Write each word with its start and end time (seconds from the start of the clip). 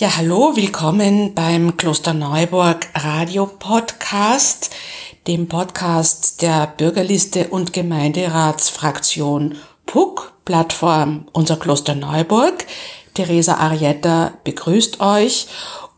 Ja, 0.00 0.16
hallo, 0.16 0.56
willkommen 0.56 1.34
beim 1.34 1.76
Kloster 1.76 2.14
Neuburg 2.14 2.88
Radio 2.94 3.44
Podcast, 3.44 4.70
dem 5.26 5.46
Podcast 5.46 6.40
der 6.40 6.72
Bürgerliste 6.78 7.48
und 7.48 7.74
Gemeinderatsfraktion 7.74 9.56
PUC, 9.84 10.32
Plattform 10.46 11.26
Unser 11.32 11.58
Kloster 11.58 11.94
Neuburg. 11.94 12.64
Theresa 13.12 13.56
Arietta 13.56 14.32
begrüßt 14.42 15.00
euch 15.00 15.48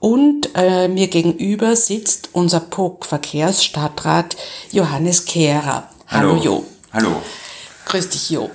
und 0.00 0.48
äh, 0.56 0.88
mir 0.88 1.06
gegenüber 1.06 1.76
sitzt 1.76 2.30
unser 2.32 2.58
PUC 2.58 3.06
Verkehrsstadtrat 3.06 4.34
Johannes 4.72 5.26
Kehrer. 5.26 5.88
Hallo, 6.08 6.30
Hallo 6.30 6.42
Jo. 6.42 6.64
Hallo. 6.92 7.22
Grüß 7.92 8.08
dich, 8.08 8.30
Jo. 8.30 8.50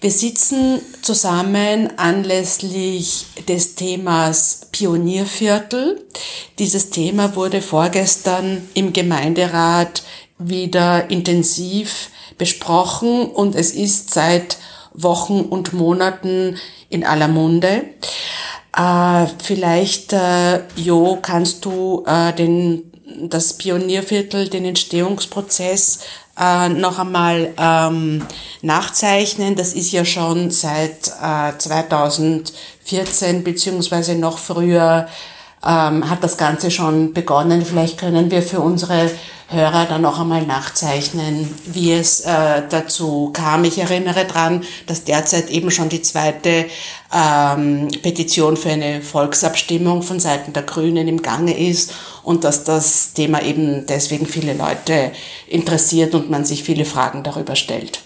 Wir 0.00 0.10
sitzen 0.10 0.80
zusammen 1.02 1.96
anlässlich 2.00 3.26
des 3.46 3.76
Themas 3.76 4.66
Pionierviertel. 4.72 6.04
Dieses 6.58 6.90
Thema 6.90 7.36
wurde 7.36 7.62
vorgestern 7.62 8.68
im 8.74 8.92
Gemeinderat 8.92 10.02
wieder 10.36 11.08
intensiv 11.10 12.10
besprochen 12.38 13.26
und 13.26 13.54
es 13.54 13.70
ist 13.70 14.12
seit 14.12 14.58
Wochen 14.94 15.42
und 15.42 15.72
Monaten 15.72 16.58
in 16.88 17.04
aller 17.04 17.28
Munde. 17.28 17.84
Äh, 18.76 19.26
vielleicht, 19.44 20.12
äh, 20.12 20.62
Jo, 20.74 21.20
kannst 21.22 21.64
du 21.64 22.02
äh, 22.04 22.32
den, 22.32 22.90
das 23.28 23.52
Pionierviertel, 23.52 24.48
den 24.48 24.64
Entstehungsprozess 24.64 26.00
äh, 26.38 26.68
noch 26.68 26.98
einmal 26.98 27.52
ähm, 27.58 28.26
nachzeichnen. 28.62 29.56
Das 29.56 29.74
ist 29.74 29.92
ja 29.92 30.04
schon 30.04 30.50
seit 30.50 31.08
äh, 31.22 31.56
2014 31.56 33.44
beziehungsweise 33.44 34.14
noch 34.14 34.38
früher 34.38 35.08
ähm, 35.66 36.08
hat 36.08 36.22
das 36.24 36.36
Ganze 36.36 36.70
schon 36.70 37.12
begonnen. 37.12 37.64
Vielleicht 37.64 37.98
können 37.98 38.30
wir 38.30 38.42
für 38.42 38.60
unsere 38.60 39.10
Hörer 39.48 39.84
dann 39.84 40.02
noch 40.02 40.18
einmal 40.18 40.46
nachzeichnen, 40.46 41.48
wie 41.66 41.92
es 41.92 42.20
äh, 42.20 42.62
dazu 42.68 43.30
kam. 43.34 43.64
Ich 43.64 43.78
erinnere 43.78 44.24
dran, 44.24 44.64
dass 44.86 45.04
derzeit 45.04 45.50
eben 45.50 45.70
schon 45.70 45.90
die 45.90 46.00
zweite 46.00 46.66
ähm, 47.14 47.88
Petition 48.02 48.56
für 48.56 48.70
eine 48.70 49.02
Volksabstimmung 49.02 50.02
von 50.02 50.20
Seiten 50.20 50.54
der 50.54 50.62
Grünen 50.62 51.06
im 51.06 51.20
Gange 51.20 51.56
ist 51.56 51.92
und 52.22 52.44
dass 52.44 52.64
das 52.64 53.12
Thema 53.12 53.42
eben 53.42 53.86
deswegen 53.86 54.26
viele 54.26 54.54
Leute 54.54 55.12
interessiert 55.48 56.14
und 56.14 56.30
man 56.30 56.46
sich 56.46 56.62
viele 56.64 56.86
Fragen 56.86 57.22
darüber 57.22 57.54
stellt. 57.54 58.00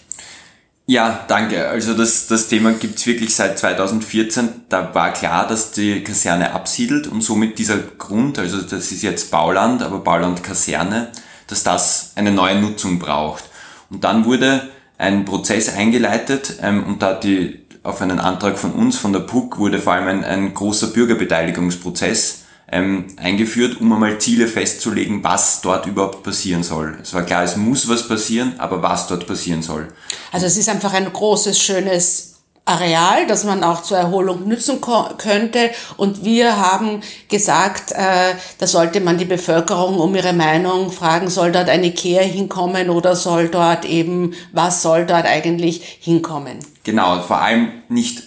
Ja, 0.89 1.25
danke. 1.27 1.69
Also 1.69 1.95
das, 1.95 2.29
das 2.29 2.47
Thema 2.47 2.73
gibt's 2.73 3.07
wirklich 3.07 3.35
seit 3.35 3.59
2014. 3.59 4.49
Da 4.69 4.95
war 4.95 5.13
klar, 5.13 5.49
dass 5.49 5.73
die 5.73 6.05
Kaserne 6.05 6.53
absiedelt 6.53 7.09
und 7.09 7.23
somit 7.23 7.59
dieser 7.59 7.79
Grund, 7.79 8.39
also 8.39 8.63
das 8.63 8.93
ist 8.93 9.03
jetzt 9.03 9.33
Bauland, 9.33 9.83
aber 9.83 9.99
Bauland 9.99 10.45
Kaserne, 10.45 11.11
dass 11.49 11.65
das 11.65 12.13
eine 12.15 12.31
neue 12.31 12.61
Nutzung 12.61 13.01
braucht. 13.01 13.45
Und 13.91 14.05
dann 14.05 14.25
wurde 14.27 14.69
ein 14.97 15.25
Prozess 15.25 15.75
eingeleitet 15.75 16.59
ähm, 16.63 16.85
und 16.87 17.03
da 17.03 17.15
die 17.15 17.67
auf 17.83 18.01
einen 18.01 18.21
Antrag 18.21 18.57
von 18.57 18.73
uns, 18.73 18.97
von 18.97 19.13
der 19.13 19.21
PUC, 19.21 19.59
wurde 19.59 19.81
vor 19.81 19.95
allem 19.95 20.07
ein, 20.07 20.25
ein 20.25 20.55
großer 20.55 20.89
Bürgerbeteiligungsprozess 20.89 22.45
ähm, 22.71 23.07
eingeführt, 23.17 23.81
um 23.81 23.93
einmal 23.93 24.19
Ziele 24.19 24.49
festzulegen, 24.49 25.23
was 25.23 25.61
dort 25.61 25.87
überhaupt 25.87 26.23
passieren 26.23 26.63
soll. 26.63 26.99
Es 27.01 27.15
war 27.15 27.23
klar, 27.23 27.45
es 27.45 27.57
muss 27.57 27.89
was 27.89 28.09
passieren, 28.09 28.55
aber 28.59 28.83
was 28.83 29.07
dort 29.07 29.27
passieren 29.27 29.63
soll. 29.63 29.89
Also 30.33 30.47
es 30.47 30.57
ist 30.57 30.69
einfach 30.69 30.93
ein 30.93 31.13
großes, 31.13 31.61
schönes 31.61 32.37
Areal, 32.69 33.29
das 33.29 33.45
man 33.45 33.63
auch 33.63 33.83
zur 33.83 33.97
Erholung 33.97 34.49
nützen 34.49 34.81
könnte. 35.19 35.71
Und 35.97 36.25
wir 36.25 36.57
haben 36.57 37.01
gesagt, 37.29 37.93
äh, 37.93 38.35
da 38.59 38.67
sollte 38.67 39.01
man 39.01 39.19
die 39.19 39.25
Bevölkerung 39.25 40.01
um 40.01 40.15
ihre 40.17 40.33
Meinung 40.33 40.91
fragen, 40.91 41.31
soll 41.31 41.53
dort 41.53 41.69
eine 41.69 41.87
Ikea 41.87 42.23
hinkommen 42.23 42.91
oder 42.91 43.15
soll 43.15 43.49
dort 43.49 43.85
eben, 43.85 44.35
was 44.53 44.83
soll 44.83 45.07
dort 45.07 45.27
eigentlich 45.27 45.99
hinkommen? 46.01 46.59
Genau, 46.83 47.23
vor 47.23 47.41
allem 47.41 47.71
nicht 47.89 48.25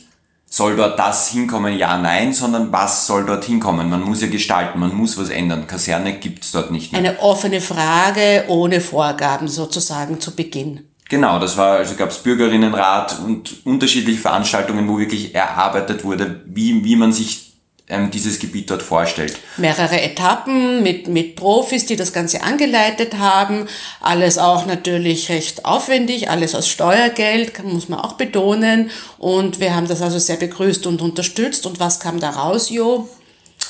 soll 0.50 0.76
dort 0.76 0.98
das 0.98 1.30
hinkommen, 1.30 1.78
ja, 1.78 1.98
nein, 1.98 2.34
sondern 2.34 2.72
was 2.72 3.06
soll 3.06 3.26
dort 3.26 3.46
hinkommen? 3.46 3.90
Man 3.90 4.02
muss 4.02 4.22
ja 4.22 4.28
gestalten, 4.28 4.80
man 4.80 4.96
muss 4.96 5.18
was 5.18 5.30
ändern. 5.30 5.68
Kaserne 5.68 6.14
gibt's 6.14 6.52
dort 6.52 6.72
nicht 6.72 6.92
mehr. 6.92 7.00
Eine 7.00 7.20
offene 7.20 7.62
Frage 7.62 8.46
ohne 8.48 8.82
Vorgaben 8.82 9.48
sozusagen 9.48 10.20
zu 10.20 10.36
Beginn. 10.36 10.86
Genau, 11.08 11.40
das 11.40 11.58
war, 11.58 11.78
also 11.78 11.96
gab 11.96 12.10
es 12.10 12.20
Bürgerinnenrat 12.20 13.20
und 13.26 13.66
unterschiedliche 13.66 14.20
Veranstaltungen, 14.20 14.88
wo 14.88 15.00
wirklich 15.00 15.34
erarbeitet 15.34 16.04
wurde, 16.04 16.42
wie, 16.46 16.84
wie 16.84 16.96
man 16.96 17.12
sich 17.12 17.49
ähm, 17.90 18.12
dieses 18.12 18.40
Gebiet 18.40 18.70
dort 18.70 18.82
vorstellt. 18.82 19.38
Mehrere 19.58 20.02
Etappen 20.02 20.82
mit, 20.84 21.08
mit 21.08 21.36
Profis, 21.36 21.86
die 21.86 21.96
das 21.96 22.14
Ganze 22.14 22.44
angeleitet 22.44 23.18
haben. 23.18 23.68
Alles 24.00 24.38
auch 24.38 24.66
natürlich 24.66 25.30
recht 25.30 25.66
aufwendig, 25.66 26.30
alles 26.30 26.56
aus 26.56 26.68
Steuergeld, 26.68 27.64
muss 27.64 27.90
man 27.90 28.00
auch 28.00 28.14
betonen. 28.14 28.92
Und 29.18 29.60
wir 29.60 29.76
haben 29.76 29.88
das 29.88 30.02
also 30.02 30.20
sehr 30.20 30.38
begrüßt 30.38 30.88
und 30.88 31.02
unterstützt. 31.02 31.66
Und 31.66 31.80
was 31.80 32.00
kam 32.00 32.20
da 32.20 32.30
raus, 32.30 32.70
Jo? 32.70 33.10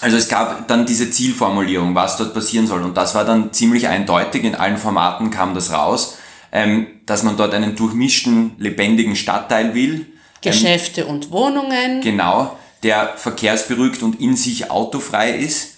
Also 0.02 0.18
es 0.18 0.30
gab 0.30 0.68
dann 0.68 0.86
diese 0.86 1.10
Zielformulierung, 1.10 1.96
was 1.96 2.18
dort 2.18 2.34
passieren 2.34 2.68
soll. 2.68 2.84
Und 2.84 2.96
das 2.96 3.16
war 3.16 3.26
dann 3.26 3.52
ziemlich 3.52 3.88
eindeutig. 3.88 4.44
In 4.44 4.56
allen 4.56 4.78
Formaten 4.78 5.32
kam 5.32 5.56
das 5.56 5.72
raus 5.72 6.18
ähm, 6.52 6.88
dass 7.06 7.24
man 7.24 7.38
dort 7.38 7.54
einen 7.54 7.76
durchmischten, 7.76 8.52
lebendigen 8.58 9.16
Stadtteil 9.16 9.74
will. 9.74 9.94
Ähm, 9.94 10.06
Geschäfte 10.42 11.02
ähm, 11.02 11.08
und 11.08 11.32
Wohnungen. 11.32 12.02
Genau, 12.02 12.58
der 12.84 13.14
verkehrsberuhigt 13.16 14.04
und 14.04 14.20
in 14.20 14.36
sich 14.36 14.72
autofrei 14.72 15.32
ist. 15.32 15.78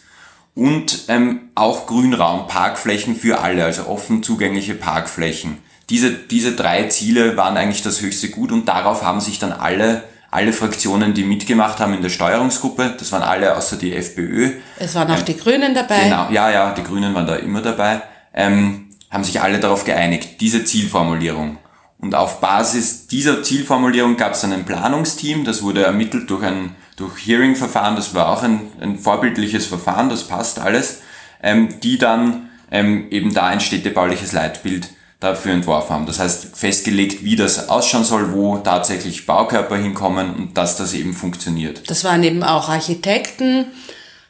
Und 0.53 1.05
ähm, 1.07 1.49
auch 1.55 1.87
Grünraum, 1.87 2.47
Parkflächen 2.47 3.15
für 3.15 3.39
alle, 3.39 3.63
also 3.63 3.87
offen 3.87 4.21
zugängliche 4.21 4.73
Parkflächen. 4.73 5.59
Diese, 5.89 6.11
diese 6.11 6.53
drei 6.53 6.83
Ziele 6.83 7.37
waren 7.37 7.57
eigentlich 7.57 7.81
das 7.81 8.01
höchste 8.01 8.29
Gut 8.29 8.51
und 8.51 8.67
darauf 8.67 9.03
haben 9.03 9.21
sich 9.21 9.39
dann 9.39 9.53
alle, 9.53 10.03
alle 10.29 10.53
Fraktionen, 10.53 11.13
die 11.13 11.23
mitgemacht 11.23 11.79
haben 11.79 11.93
in 11.93 12.01
der 12.01 12.09
Steuerungsgruppe, 12.09 12.95
das 12.97 13.11
waren 13.11 13.23
alle 13.23 13.55
außer 13.55 13.77
die 13.77 13.95
FPÖ. 13.95 14.51
Es 14.77 14.95
waren 14.95 15.09
auch 15.11 15.19
ähm, 15.19 15.25
die 15.25 15.37
Grünen 15.37 15.73
dabei. 15.73 16.03
Genau, 16.03 16.29
ja, 16.31 16.49
ja, 16.51 16.73
die 16.73 16.83
Grünen 16.83 17.13
waren 17.13 17.27
da 17.27 17.35
immer 17.35 17.61
dabei. 17.61 18.01
Ähm, 18.33 18.89
haben 19.09 19.23
sich 19.25 19.41
alle 19.41 19.59
darauf 19.59 19.83
geeinigt, 19.83 20.39
diese 20.39 20.63
Zielformulierung. 20.63 21.57
Und 21.99 22.15
auf 22.15 22.39
Basis 22.41 23.07
dieser 23.07 23.43
Zielformulierung 23.43 24.17
gab 24.17 24.33
es 24.33 24.41
dann 24.41 24.53
ein 24.53 24.65
Planungsteam, 24.65 25.43
das 25.43 25.61
wurde 25.61 25.83
ermittelt 25.83 26.29
durch 26.29 26.43
ein 26.43 26.75
durch 27.01 27.25
Hearing-Verfahren, 27.25 27.95
das 27.95 28.13
war 28.13 28.29
auch 28.29 28.43
ein, 28.43 28.71
ein 28.79 28.97
vorbildliches 28.97 29.65
Verfahren, 29.65 30.09
das 30.09 30.27
passt 30.27 30.59
alles, 30.59 31.01
ähm, 31.41 31.79
die 31.81 31.97
dann 31.97 32.49
ähm, 32.69 33.07
eben 33.09 33.33
da 33.33 33.47
ein 33.47 33.59
städtebauliches 33.59 34.31
Leitbild 34.31 34.89
dafür 35.19 35.53
entworfen 35.53 35.93
haben. 35.93 36.05
Das 36.05 36.19
heißt, 36.19 36.55
festgelegt, 36.55 37.23
wie 37.23 37.35
das 37.35 37.69
ausschauen 37.69 38.03
soll, 38.03 38.33
wo 38.33 38.57
tatsächlich 38.57 39.25
Baukörper 39.25 39.77
hinkommen 39.77 40.35
und 40.35 40.57
dass 40.57 40.77
das 40.77 40.93
eben 40.93 41.13
funktioniert. 41.13 41.89
Das 41.89 42.03
waren 42.03 42.23
eben 42.23 42.43
auch 42.43 42.69
Architekten, 42.69 43.65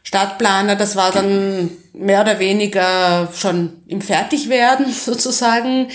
Stadtplaner, 0.04 0.76
das 0.76 0.96
war 0.96 1.12
dann 1.12 1.70
mehr 1.94 2.22
oder 2.22 2.40
weniger 2.40 3.30
schon 3.34 3.74
im 3.88 4.02
Fertigwerden 4.02 4.92
sozusagen, 4.94 5.90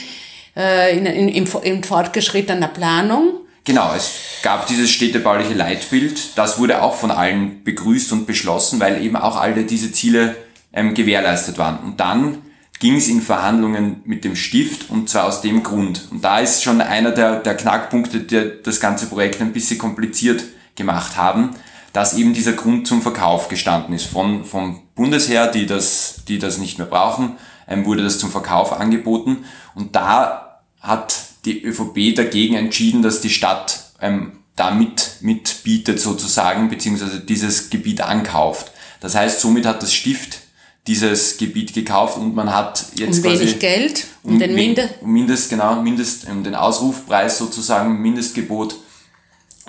äh, 0.57 0.97
in, 0.97 1.07
in, 1.07 1.29
in, 1.29 1.47
in 1.63 1.85
fortgeschrittener 1.85 2.69
Planung. 2.69 3.46
Genau, 3.67 3.93
es 3.95 4.15
gab 4.43 4.67
dieses 4.67 4.91
städtebauliche 4.91 5.53
Leitbild. 5.53 6.39
Das 6.39 6.59
wurde 6.59 6.83
auch 6.83 6.95
von 6.95 7.11
allen 7.11 7.63
begrüßt 7.65 8.13
und 8.13 8.27
beschlossen, 8.27 8.81
weil 8.81 9.05
eben 9.05 9.17
auch 9.17 9.37
alle 9.37 9.65
diese 9.65 9.93
Ziele 9.93 10.37
ähm, 10.73 10.95
gewährleistet 10.95 11.59
waren. 11.59 11.79
Und 11.81 12.01
dann 12.01 12.39
ging 12.79 12.97
es 12.97 13.09
in 13.09 13.21
Verhandlungen 13.21 14.01
mit 14.05 14.25
dem 14.25 14.37
Stift 14.37 14.89
und 14.89 15.11
zwar 15.11 15.25
aus 15.25 15.43
dem 15.43 15.63
Grund. 15.63 16.09
Und 16.11 16.25
da 16.25 16.39
ist 16.39 16.63
schon 16.63 16.81
einer 16.81 17.11
der, 17.11 17.41
der 17.41 17.57
Knackpunkte, 17.57 18.21
die 18.21 18.63
das 18.63 18.81
ganze 18.81 19.07
Projekt 19.07 19.43
ein 19.43 19.53
bisschen 19.53 19.79
kompliziert 19.79 20.45
gemacht 20.75 21.17
haben 21.17 21.57
dass 21.97 22.13
eben 22.13 22.35
dieser 22.35 22.53
Grund 22.53 22.87
zum 22.87 23.01
Verkauf 23.01 23.49
gestanden 23.49 23.95
ist. 23.95 24.05
Von, 24.05 24.45
vom 24.45 24.83
Bundesheer, 24.95 25.47
die 25.47 25.65
das, 25.65 26.25
die 26.29 26.39
das 26.39 26.59
nicht 26.59 26.77
mehr 26.77 26.87
brauchen, 26.87 27.39
ähm, 27.67 27.87
wurde 27.87 28.03
das 28.03 28.19
zum 28.19 28.31
Verkauf 28.31 28.79
angeboten. 28.79 29.47
Und 29.75 29.97
da 29.97 30.61
hat 30.79 31.17
die 31.47 31.63
ÖVP 31.63 32.15
dagegen 32.15 32.57
entschieden, 32.57 33.03
dass 33.03 33.21
die 33.21 33.31
Stadt 33.31 33.93
ähm, 34.01 34.33
da 34.57 34.71
mit, 34.71 35.19
mitbietet 35.21 36.01
sozusagen, 36.01 36.69
beziehungsweise 36.69 37.21
dieses 37.21 37.71
Gebiet 37.71 38.01
ankauft. 38.01 38.73
Das 39.01 39.15
heißt, 39.15 39.41
somit 39.41 39.67
hat 39.67 39.83
das 39.83 39.95
Stift 39.95 40.41
dieses 40.87 41.37
Gebiet 41.37 41.75
gekauft 41.75 42.17
und 42.17 42.35
man 42.35 42.55
hat 42.55 42.87
jetzt 42.95 43.19
um 43.19 43.23
quasi 43.25 43.41
wenig 43.41 43.59
Geld, 43.59 44.07
um, 44.23 44.35
um 44.35 44.39
den 44.39 44.55
Mindest, 44.55 44.95
um 45.01 45.13
Mindest 45.13 45.51
genau 45.51 45.83
Mindest, 45.83 46.29
um 46.29 46.45
den 46.45 46.55
Ausrufpreis 46.55 47.39
sozusagen 47.39 48.01
Mindestgebot 48.01 48.77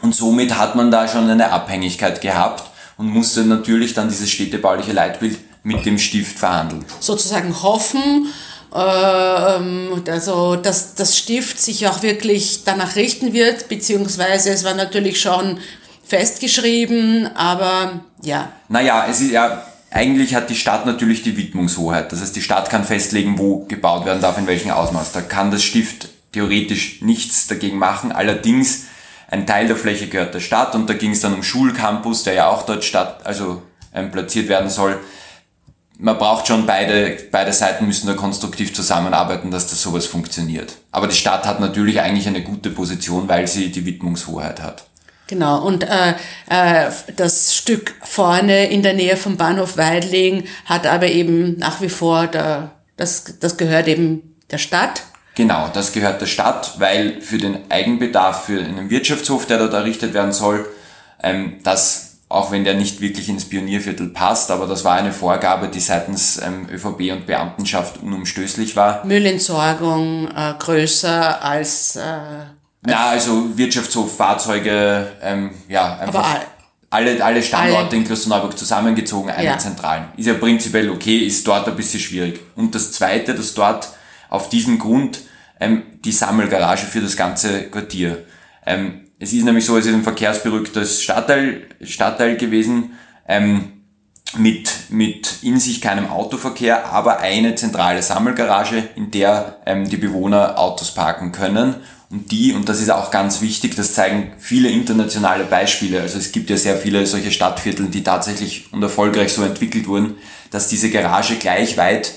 und 0.01 0.15
somit 0.15 0.57
hat 0.57 0.75
man 0.75 0.91
da 0.91 1.07
schon 1.07 1.29
eine 1.29 1.51
Abhängigkeit 1.51 2.21
gehabt 2.21 2.69
und 2.97 3.07
musste 3.07 3.43
natürlich 3.43 3.93
dann 3.93 4.09
dieses 4.09 4.29
städtebauliche 4.29 4.93
Leitbild 4.93 5.37
mit 5.63 5.85
dem 5.85 5.97
Stift 5.97 6.37
verhandeln. 6.37 6.85
Sozusagen 6.99 7.61
hoffen, 7.61 8.27
also 8.71 10.55
dass 10.55 10.95
das 10.95 11.17
Stift 11.17 11.59
sich 11.59 11.87
auch 11.87 12.01
wirklich 12.01 12.63
danach 12.65 12.95
richten 12.95 13.33
wird, 13.33 13.69
beziehungsweise 13.69 14.51
es 14.51 14.63
war 14.63 14.73
natürlich 14.73 15.21
schon 15.21 15.59
festgeschrieben, 16.05 17.29
aber 17.35 18.01
ja. 18.21 18.51
Naja, 18.69 19.07
es 19.09 19.21
ist 19.21 19.31
ja, 19.31 19.63
eigentlich 19.91 20.35
hat 20.35 20.49
die 20.49 20.55
Stadt 20.55 20.85
natürlich 20.85 21.23
die 21.23 21.37
Widmungshoheit. 21.37 22.11
Das 22.11 22.21
heißt, 22.21 22.35
die 22.35 22.41
Stadt 22.41 22.69
kann 22.69 22.83
festlegen, 22.83 23.37
wo 23.37 23.65
gebaut 23.65 24.05
werden 24.05 24.21
darf, 24.21 24.37
in 24.37 24.47
welchem 24.47 24.71
Ausmaß. 24.71 25.11
Da 25.11 25.21
kann 25.21 25.51
das 25.51 25.63
Stift 25.63 26.09
theoretisch 26.31 27.01
nichts 27.01 27.47
dagegen 27.47 27.77
machen. 27.77 28.11
Allerdings, 28.11 28.85
ein 29.29 29.45
Teil 29.45 29.67
der 29.67 29.75
Fläche 29.75 30.07
gehört 30.07 30.33
der 30.33 30.39
Stadt 30.39 30.75
und 30.75 30.89
da 30.89 30.93
ging 30.93 31.11
es 31.11 31.21
dann 31.21 31.33
um 31.33 31.43
Schulcampus, 31.43 32.23
der 32.23 32.33
ja 32.33 32.47
auch 32.49 32.63
dort 32.63 32.85
statt, 32.85 33.21
also 33.25 33.61
ähm, 33.93 34.11
platziert 34.11 34.47
werden 34.47 34.69
soll. 34.69 34.99
Man 35.99 36.17
braucht 36.17 36.47
schon 36.47 36.67
beide, 36.67 37.17
beide 37.31 37.51
Seiten 37.51 37.87
müssen 37.87 38.05
da 38.05 38.13
konstruktiv 38.13 38.73
zusammenarbeiten, 38.73 39.49
dass 39.49 39.69
das 39.69 39.81
sowas 39.81 40.05
funktioniert. 40.05 40.77
Aber 40.91 41.07
die 41.07 41.15
Stadt 41.15 41.45
hat 41.45 41.59
natürlich 41.59 42.01
eigentlich 42.01 42.27
eine 42.27 42.43
gute 42.43 42.69
Position, 42.69 43.27
weil 43.27 43.47
sie 43.47 43.71
die 43.71 43.85
Widmungshoheit 43.85 44.61
hat. 44.61 44.83
Genau, 45.27 45.61
und 45.65 45.83
äh, 45.83 46.13
äh, 46.49 46.91
das 47.15 47.53
Stück 47.55 47.95
vorne 48.03 48.67
in 48.67 48.81
der 48.81 48.93
Nähe 48.93 49.17
vom 49.17 49.37
Bahnhof 49.37 49.75
Weidling 49.77 50.45
hat 50.65 50.87
aber 50.87 51.07
eben 51.07 51.57
nach 51.57 51.81
wie 51.81 51.89
vor, 51.89 52.27
der, 52.27 52.71
das, 52.95 53.39
das 53.39 53.57
gehört 53.57 53.87
eben 53.87 54.35
der 54.51 54.57
Stadt. 54.57 55.03
Genau, 55.35 55.69
das 55.73 55.91
gehört 55.91 56.21
der 56.21 56.27
Stadt, 56.27 56.79
weil 56.79 57.21
für 57.21 57.37
den 57.37 57.69
Eigenbedarf, 57.69 58.45
für 58.45 58.59
einen 58.59 58.89
Wirtschaftshof, 58.89 59.45
der 59.45 59.57
dort 59.57 59.73
errichtet 59.73 60.13
werden 60.13 60.31
soll, 60.31 60.65
ähm, 61.21 61.57
das 61.63 62.06
auch 62.29 62.51
wenn 62.51 62.63
der 62.63 62.73
nicht 62.73 62.99
wirklich 62.99 63.29
ins 63.29 63.45
Pionierviertel 63.45 64.09
passt, 64.09 64.51
aber 64.51 64.67
das 64.67 64.83
war 64.83 64.95
eine 64.95 65.13
Vorgabe, 65.13 65.69
die 65.69 65.79
seitens 65.79 66.41
ähm, 66.41 66.67
ÖVP 66.69 67.11
und 67.11 67.25
Beamtenschaft 67.25 68.01
unumstößlich 68.03 68.75
war. 68.75 69.05
Müllentsorgung 69.05 70.27
äh, 70.35 70.53
größer 70.59 71.41
als 71.43 71.95
äh, 71.95 72.01
na, 72.81 73.09
also 73.09 73.57
Wirtschaftshof, 73.57 74.15
Fahrzeuge, 74.15 75.11
ähm, 75.21 75.51
ja, 75.67 75.97
einfach 75.97 76.41
alle, 76.89 77.23
alle 77.23 77.43
Standorte 77.43 77.89
alle. 77.89 77.97
in 77.97 78.05
Klosterneuburg 78.05 78.57
zusammengezogen, 78.57 79.29
eine 79.29 79.45
ja. 79.45 79.57
zentralen. 79.57 80.05
Ist 80.15 80.27
ja 80.27 80.35
prinzipiell 80.35 80.89
okay, 80.89 81.17
ist 81.17 81.45
dort 81.45 81.67
ein 81.67 81.75
bisschen 81.75 81.99
schwierig. 81.99 82.39
Und 82.55 82.75
das 82.75 82.91
Zweite, 82.91 83.35
dass 83.35 83.53
dort 83.53 83.89
auf 84.29 84.49
diesem 84.49 84.79
Grund 84.79 85.19
ähm, 85.59 85.83
die 86.05 86.11
Sammelgarage 86.11 86.85
für 86.85 87.01
das 87.01 87.17
ganze 87.17 87.63
Quartier. 87.63 88.25
Ähm, 88.65 89.06
es 89.19 89.33
ist 89.33 89.43
nämlich 89.43 89.65
so, 89.65 89.77
es 89.77 89.85
ist 89.85 89.93
ein 89.93 90.03
verkehrsberücktes 90.03 91.01
Stadtteil, 91.01 91.67
Stadtteil 91.81 92.37
gewesen, 92.37 92.91
ähm, 93.27 93.73
mit, 94.37 94.89
mit 94.89 95.41
in 95.41 95.59
sich 95.59 95.81
keinem 95.81 96.09
Autoverkehr, 96.09 96.87
aber 96.87 97.19
eine 97.19 97.55
zentrale 97.55 98.01
Sammelgarage, 98.03 98.83
in 98.95 99.09
der 99.11 99.61
ähm, 99.65 99.89
die 99.89 99.97
Bewohner 99.97 100.59
Autos 100.59 100.93
parken 100.93 101.31
können 101.31 101.75
und 102.09 102.31
die, 102.31 102.53
und 102.53 102.69
das 102.69 102.81
ist 102.81 102.89
auch 102.89 103.11
ganz 103.11 103.41
wichtig, 103.41 103.75
das 103.75 103.93
zeigen 103.93 104.31
viele 104.37 104.69
internationale 104.69 105.43
Beispiele. 105.43 106.01
Also 106.01 106.17
es 106.17 106.31
gibt 106.31 106.49
ja 106.49 106.55
sehr 106.55 106.77
viele 106.77 107.05
solche 107.05 107.31
Stadtviertel, 107.31 107.87
die 107.87 108.03
tatsächlich 108.03 108.71
und 108.71 108.81
erfolgreich 108.81 109.33
so 109.33 109.43
entwickelt 109.43 109.87
wurden, 109.87 110.15
dass 110.49 110.69
diese 110.69 110.89
Garage 110.89 111.35
gleich 111.35 111.75
weit 111.75 112.13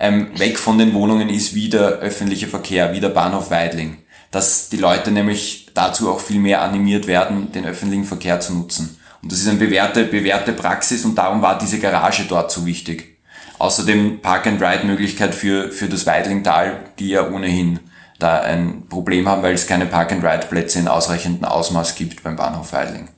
ähm, 0.00 0.36
weg 0.36 0.58
von 0.58 0.78
den 0.78 0.94
Wohnungen 0.94 1.28
ist 1.28 1.54
wie 1.54 1.68
der 1.68 1.98
öffentliche 2.00 2.48
Verkehr, 2.48 2.92
wie 2.92 3.00
der 3.00 3.10
Bahnhof 3.10 3.50
Weidling. 3.50 3.98
Dass 4.32 4.68
die 4.68 4.78
Leute 4.78 5.12
nämlich 5.12 5.69
dazu 5.80 6.10
auch 6.10 6.20
viel 6.20 6.40
mehr 6.40 6.62
animiert 6.62 7.06
werden, 7.06 7.52
den 7.52 7.64
öffentlichen 7.64 8.04
Verkehr 8.04 8.40
zu 8.40 8.54
nutzen. 8.54 8.98
Und 9.22 9.32
das 9.32 9.40
ist 9.40 9.48
eine 9.48 9.58
bewährte, 9.58 10.04
bewährte 10.04 10.52
Praxis 10.52 11.04
und 11.04 11.16
darum 11.16 11.42
war 11.42 11.58
diese 11.58 11.78
Garage 11.78 12.24
dort 12.28 12.50
so 12.50 12.66
wichtig. 12.66 13.18
Außerdem 13.58 14.20
Park-and-Ride-Möglichkeit 14.20 15.34
für, 15.34 15.70
für 15.70 15.88
das 15.88 16.06
Weidlingtal, 16.06 16.84
die 16.98 17.08
ja 17.08 17.28
ohnehin 17.28 17.80
da 18.18 18.40
ein 18.40 18.88
Problem 18.88 19.28
haben, 19.28 19.42
weil 19.42 19.54
es 19.54 19.66
keine 19.66 19.86
Park-and-Ride-Plätze 19.86 20.78
in 20.78 20.88
ausreichendem 20.88 21.44
Ausmaß 21.44 21.94
gibt 21.94 22.22
beim 22.22 22.36
Bahnhof 22.36 22.72
Weidling. 22.72 23.08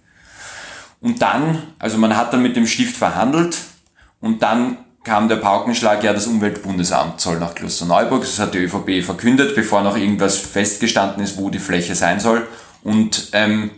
Und 1.00 1.20
dann, 1.20 1.62
also 1.78 1.98
man 1.98 2.16
hat 2.16 2.32
dann 2.32 2.42
mit 2.42 2.54
dem 2.54 2.66
Stift 2.66 2.96
verhandelt 2.96 3.56
und 4.20 4.42
dann 4.42 4.78
kam 5.04 5.28
der 5.28 5.36
Paukenschlag, 5.36 6.02
ja, 6.04 6.12
das 6.12 6.26
Umweltbundesamt 6.26 7.20
soll 7.20 7.38
nach 7.38 7.54
Klosterneuburg, 7.54 8.22
das 8.22 8.38
hat 8.38 8.54
die 8.54 8.58
ÖVP 8.58 9.04
verkündet, 9.04 9.54
bevor 9.54 9.82
noch 9.82 9.96
irgendwas 9.96 10.36
festgestanden 10.38 11.22
ist, 11.22 11.38
wo 11.38 11.50
die 11.50 11.58
Fläche 11.58 11.94
sein 11.94 12.20
soll. 12.20 12.46
Und 12.82 13.30
ähm, 13.32 13.70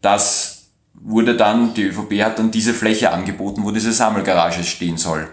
das 0.00 0.68
wurde 0.94 1.36
dann, 1.36 1.74
die 1.74 1.84
ÖVP 1.84 2.24
hat 2.24 2.38
dann 2.38 2.50
diese 2.50 2.74
Fläche 2.74 3.12
angeboten, 3.12 3.64
wo 3.64 3.70
diese 3.70 3.92
Sammelgarage 3.92 4.64
stehen 4.64 4.96
soll. 4.96 5.28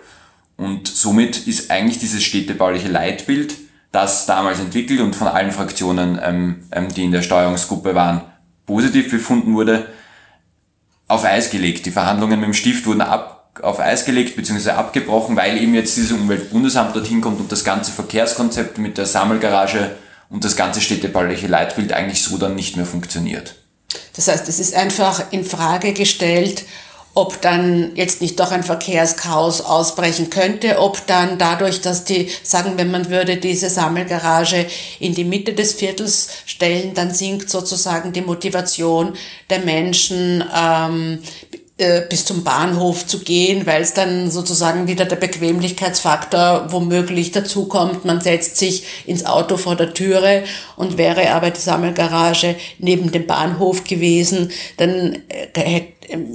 Und 0.58 0.88
somit 0.88 1.48
ist 1.48 1.72
eigentlich 1.72 2.00
dieses 2.00 2.24
städtebauliche 2.24 2.88
Leitbild 2.88 3.56
das 3.96 4.26
damals 4.26 4.60
entwickelt 4.60 5.00
und 5.00 5.16
von 5.16 5.28
allen 5.28 5.52
Fraktionen, 5.52 6.20
ähm, 6.22 6.66
ähm, 6.72 6.90
die 6.90 7.06
in 7.06 7.12
der 7.12 7.22
Steuerungsgruppe 7.22 7.96
waren, 7.96 8.22
positiv 8.66 9.10
befunden 9.10 9.54
wurde, 9.54 9.88
auf 11.08 11.24
Eis 11.24 11.50
gelegt. 11.50 11.86
Die 11.86 11.92
Verhandlungen 11.92 12.40
mit 12.40 12.48
dem 12.48 12.54
Stift 12.54 12.86
wurden 12.88 13.02
ab, 13.02 13.35
auf 13.62 13.80
Eis 13.80 14.06
gelegt 14.06 14.36
bzw. 14.36 14.72
abgebrochen, 14.72 15.36
weil 15.36 15.62
eben 15.62 15.74
jetzt 15.74 15.96
dieses 15.98 16.12
Umweltbundesamt 16.12 16.96
dorthin 16.96 17.22
kommt 17.22 17.40
und 17.40 17.52
das 17.52 17.64
ganze 17.64 17.92
Verkehrskonzept 17.92 18.78
mit 18.78 18.98
der 18.98 19.06
Sammelgarage 19.06 19.92
und 20.30 20.44
das 20.44 20.56
ganze 20.56 20.82
städtebauliche 20.82 21.48
Leitbild 21.48 21.94
eigentlich 21.94 22.24
so 22.24 22.38
dann 22.38 22.56
nicht 22.56 22.76
mehr 22.76 22.86
funktioniert. 22.86 23.56
Das 24.16 24.28
heißt, 24.28 24.48
es 24.50 24.60
ist 24.60 24.76
einfach 24.76 25.32
in 25.32 25.46
Frage 25.46 25.94
gestellt, 25.94 26.66
ob 27.14 27.42
dann 27.42 27.96
jetzt 27.96 28.22
nicht 28.22 28.38
doch 28.42 28.52
ein 28.52 28.64
Verkehrschaos 28.64 29.62
ausbrechen 29.62 30.30
könnte, 30.30 30.80
ob 30.80 31.08
dann 31.08 31.38
dadurch, 31.38 31.80
dass 31.80 32.04
die, 32.04 32.30
sagen 32.44 32.78
wir, 32.78 32.84
man 32.84 33.10
würde 33.10 33.38
diese 33.38 33.70
Sammelgarage 33.70 34.66
in 35.00 35.16
die 35.16 35.24
Mitte 35.24 35.54
des 35.54 35.74
Viertels 35.74 36.28
stellen, 36.46 36.94
dann 36.94 37.14
sinkt 37.14 37.50
sozusagen 37.50 38.12
die 38.12 38.22
Motivation 38.22 39.14
der 39.50 39.60
Menschen, 39.60 40.44
ähm, 40.54 41.20
äh, 41.78 42.02
bis 42.08 42.24
zum 42.24 42.46
Bahnhof 42.46 43.06
zu 43.06 43.20
gehen, 43.20 43.66
weil 43.66 43.82
es 43.82 43.94
dann 43.94 44.32
sozusagen 44.32 44.88
wieder 44.88 45.04
der 45.04 45.18
Bequemlichkeitsfaktor 45.18 46.68
womöglich 46.70 47.34
dazukommt. 47.34 48.06
Man 48.06 48.22
setzt 48.22 48.56
sich 48.56 48.86
ins 49.06 49.26
Auto 49.26 49.58
vor 49.58 49.76
der 49.76 49.94
Türe 49.94 50.46
und 50.78 50.98
wäre 50.98 51.32
aber 51.32 51.52
die 51.52 51.60
Sammelgarage 51.60 52.56
neben 52.80 53.12
dem 53.12 53.28
Bahnhof 53.28 53.84
gewesen, 53.84 54.52
dann 54.78 55.18
äh, 55.28 55.48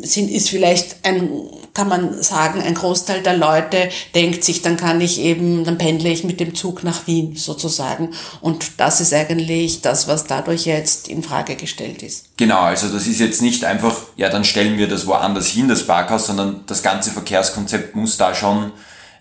sind, 0.03 0.31
ist 0.31 0.51
vielleicht 0.51 1.05
ein, 1.05 1.31
kann 1.75 1.89
man 1.89 2.23
sagen, 2.23 2.61
ein 2.61 2.75
Großteil 2.75 3.23
der 3.23 3.37
Leute 3.37 3.89
denkt 4.15 4.45
sich, 4.45 4.63
dann 4.63 4.77
kann 4.77 5.01
ich 5.01 5.21
eben, 5.21 5.65
dann 5.65 5.79
pendle 5.79 6.09
ich 6.09 6.25
mit 6.25 6.41
dem 6.41 6.55
Zug 6.55 6.85
nach 6.85 7.07
Wien 7.07 7.37
sozusagen. 7.37 8.11
Und 8.41 8.81
das 8.81 9.01
ist 9.01 9.15
eigentlich 9.15 9.83
das, 9.83 10.09
was 10.09 10.27
dadurch 10.27 10.67
jetzt 10.67 11.09
in 11.09 11.23
Frage 11.23 11.57
gestellt 11.57 12.03
ist. 12.03 12.37
Genau, 12.37 12.61
also 12.61 12.89
das 12.89 13.07
ist 13.07 13.21
jetzt 13.21 13.43
nicht 13.43 13.65
einfach, 13.65 13.97
ja, 14.17 14.29
dann 14.29 14.45
stellen 14.45 14.79
wir 14.79 14.89
das 14.89 15.07
woanders 15.07 15.49
hin, 15.49 15.69
das 15.69 15.87
Parkhaus, 15.87 16.27
sondern 16.27 16.65
das 16.67 16.83
ganze 16.83 17.11
Verkehrskonzept 17.11 17.95
muss 17.95 18.17
da 18.17 18.35
schon 18.35 18.73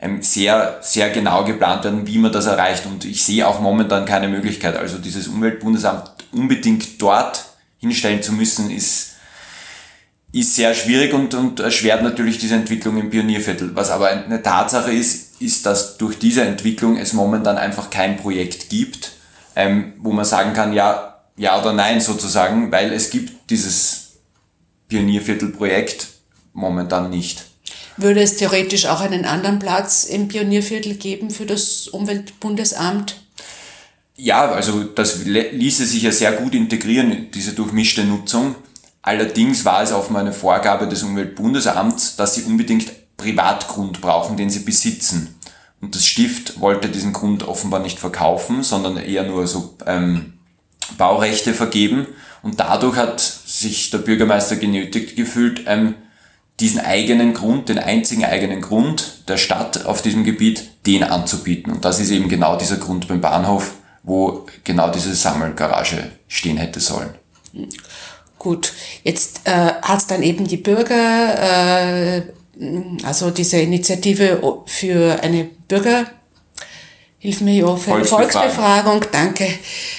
ähm, 0.01 0.21
sehr, 0.21 0.79
sehr 0.81 1.09
genau 1.09 1.43
geplant 1.43 1.83
werden, 1.83 2.07
wie 2.07 2.17
man 2.17 2.31
das 2.31 2.45
erreicht. 2.45 2.85
Und 2.85 3.05
ich 3.05 3.23
sehe 3.23 3.47
auch 3.47 3.59
momentan 3.59 4.05
keine 4.05 4.27
Möglichkeit. 4.27 4.75
Also 4.77 4.97
dieses 4.97 5.27
Umweltbundesamt 5.27 6.11
unbedingt 6.31 7.01
dort 7.01 7.45
hinstellen 7.79 8.21
zu 8.21 8.33
müssen, 8.33 8.69
ist, 8.71 9.15
ist 10.31 10.55
sehr 10.55 10.73
schwierig 10.75 11.13
und, 11.13 11.33
und 11.33 11.59
erschwert 11.59 12.03
natürlich 12.03 12.37
diese 12.37 12.55
Entwicklung 12.55 12.97
im 12.97 13.09
Pionierviertel. 13.09 13.75
Was 13.75 13.89
aber 13.89 14.09
eine 14.09 14.43
Tatsache 14.43 14.91
ist, 14.91 15.41
ist, 15.41 15.65
dass 15.65 15.97
durch 15.97 16.19
diese 16.19 16.43
Entwicklung 16.43 16.97
es 16.97 17.13
momentan 17.13 17.57
einfach 17.57 17.89
kein 17.89 18.17
Projekt 18.17 18.69
gibt, 18.69 19.13
ähm, 19.55 19.93
wo 19.97 20.11
man 20.11 20.25
sagen 20.25 20.53
kann, 20.53 20.73
ja, 20.73 21.23
ja 21.35 21.59
oder 21.59 21.73
nein 21.73 21.99
sozusagen, 21.99 22.71
weil 22.71 22.93
es 22.93 23.09
gibt 23.09 23.49
dieses 23.49 24.17
Pionierviertelprojekt 24.87 26.07
momentan 26.53 27.09
nicht. 27.09 27.45
Würde 27.97 28.21
es 28.21 28.37
theoretisch 28.37 28.85
auch 28.85 29.01
einen 29.01 29.25
anderen 29.25 29.59
Platz 29.59 30.03
im 30.03 30.27
Pionierviertel 30.27 30.95
geben 30.95 31.31
für 31.31 31.45
das 31.45 31.87
Umweltbundesamt? 31.87 33.19
Ja, 34.15 34.51
also 34.51 34.83
das 34.83 35.23
ließe 35.25 35.85
sich 35.85 36.03
ja 36.03 36.11
sehr 36.11 36.33
gut 36.33 36.53
integrieren, 36.53 37.29
diese 37.33 37.53
durchmischte 37.53 38.03
Nutzung. 38.03 38.55
Allerdings 39.09 39.65
war 39.65 39.81
es 39.81 39.91
auf 39.91 40.11
meine 40.11 40.33
Vorgabe 40.33 40.87
des 40.87 41.01
Umweltbundesamts, 41.01 42.15
dass 42.15 42.35
sie 42.35 42.43
unbedingt 42.43 42.91
Privatgrund 43.17 44.01
brauchen, 44.01 44.37
den 44.37 44.51
sie 44.51 44.59
besitzen. 44.59 45.35
Und 45.81 45.95
das 45.95 46.05
Stift 46.05 46.59
wollte 46.59 46.89
diesen 46.89 47.11
Grund 47.11 47.47
offenbar 47.47 47.79
nicht 47.79 47.97
verkaufen, 47.97 48.61
sondern 48.61 48.97
eher 48.97 49.23
nur 49.23 49.47
so 49.47 49.75
ähm, 49.87 50.33
Baurechte 50.99 51.55
vergeben 51.55 52.05
und 52.43 52.59
dadurch 52.59 52.97
hat 52.97 53.19
sich 53.19 53.89
der 53.89 53.97
Bürgermeister 53.97 54.57
genötigt 54.57 55.15
gefühlt, 55.15 55.63
ähm, 55.65 55.95
diesen 56.59 56.79
eigenen 56.79 57.33
Grund, 57.33 57.69
den 57.69 57.79
einzigen 57.79 58.25
eigenen 58.25 58.61
Grund 58.61 59.27
der 59.27 59.37
Stadt 59.37 59.87
auf 59.87 60.03
diesem 60.03 60.23
Gebiet, 60.23 60.69
den 60.85 61.03
anzubieten. 61.03 61.73
Und 61.73 61.83
das 61.83 61.99
ist 61.99 62.11
eben 62.11 62.29
genau 62.29 62.57
dieser 62.57 62.77
Grund 62.77 63.07
beim 63.07 63.21
Bahnhof, 63.21 63.73
wo 64.03 64.45
genau 64.63 64.91
diese 64.91 65.15
Sammelgarage 65.15 66.11
stehen 66.27 66.57
hätte 66.57 66.79
sollen. 66.79 67.15
Gut, 68.39 68.73
jetzt 69.03 69.41
äh, 69.43 69.51
hat 69.51 70.09
dann 70.09 70.23
eben 70.23 70.47
die 70.47 70.57
Bürger, 70.57 72.17
äh, 72.17 72.21
also 73.03 73.29
diese 73.29 73.57
Initiative 73.59 74.41
für 74.65 75.21
eine 75.21 75.49
Bürger 75.67 76.05
Hilf 77.21 77.41
mir 77.41 77.53
ja 77.53 77.75
für 77.75 77.95
eine 77.95 78.05
Volksbefragung, 78.05 79.03
danke, 79.11 79.45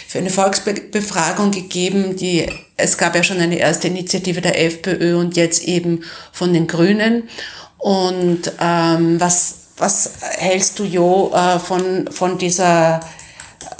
für 0.08 0.18
eine 0.18 0.30
Volksbefragung 0.30 1.50
gegeben, 1.50 2.16
die, 2.16 2.46
es 2.78 2.96
gab 2.96 3.14
ja 3.14 3.22
schon 3.22 3.40
eine 3.40 3.58
erste 3.58 3.88
Initiative 3.88 4.40
der 4.40 4.58
FPÖ 4.58 5.18
und 5.18 5.36
jetzt 5.36 5.64
eben 5.64 6.02
von 6.32 6.54
den 6.54 6.66
Grünen. 6.66 7.28
Und 7.76 8.50
ähm, 8.58 9.20
was, 9.20 9.56
was 9.76 10.12
hältst 10.38 10.78
du, 10.78 10.84
Jo, 10.84 11.30
äh, 11.34 11.58
von, 11.58 12.08
von 12.10 12.38
dieser, 12.38 13.00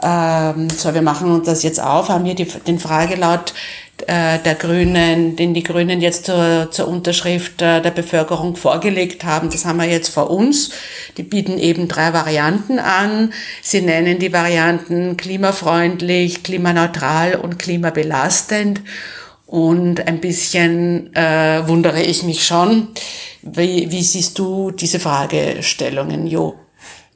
ähm, 0.02 0.68
so 0.68 0.92
wir 0.92 1.00
machen 1.00 1.30
uns 1.30 1.46
das 1.46 1.62
jetzt 1.62 1.80
auf, 1.80 2.10
haben 2.10 2.26
hier 2.26 2.34
die, 2.34 2.44
den 2.44 2.78
Fragelaut 2.78 3.52
äh, 3.52 3.79
der 4.08 4.54
Grünen, 4.54 5.36
den 5.36 5.54
die 5.54 5.62
Grünen 5.62 6.00
jetzt 6.00 6.26
zur, 6.26 6.70
zur 6.70 6.88
Unterschrift 6.88 7.62
äh, 7.62 7.80
der 7.80 7.90
Bevölkerung 7.90 8.56
vorgelegt 8.56 9.24
haben. 9.24 9.50
Das 9.50 9.64
haben 9.64 9.78
wir 9.78 9.86
jetzt 9.86 10.08
vor 10.08 10.30
uns. 10.30 10.70
Die 11.16 11.22
bieten 11.22 11.58
eben 11.58 11.88
drei 11.88 12.12
Varianten 12.12 12.78
an. 12.78 13.32
Sie 13.62 13.80
nennen 13.80 14.18
die 14.18 14.32
Varianten 14.32 15.16
klimafreundlich, 15.16 16.42
klimaneutral 16.42 17.36
und 17.36 17.58
klimabelastend. 17.58 18.82
Und 19.46 20.06
ein 20.06 20.20
bisschen 20.20 21.14
äh, 21.14 21.66
wundere 21.66 22.02
ich 22.02 22.22
mich 22.22 22.46
schon. 22.46 22.88
Wie, 23.42 23.90
wie 23.90 24.02
siehst 24.02 24.38
du 24.38 24.70
diese 24.70 25.00
Fragestellungen, 25.00 26.26
Jo? 26.26 26.54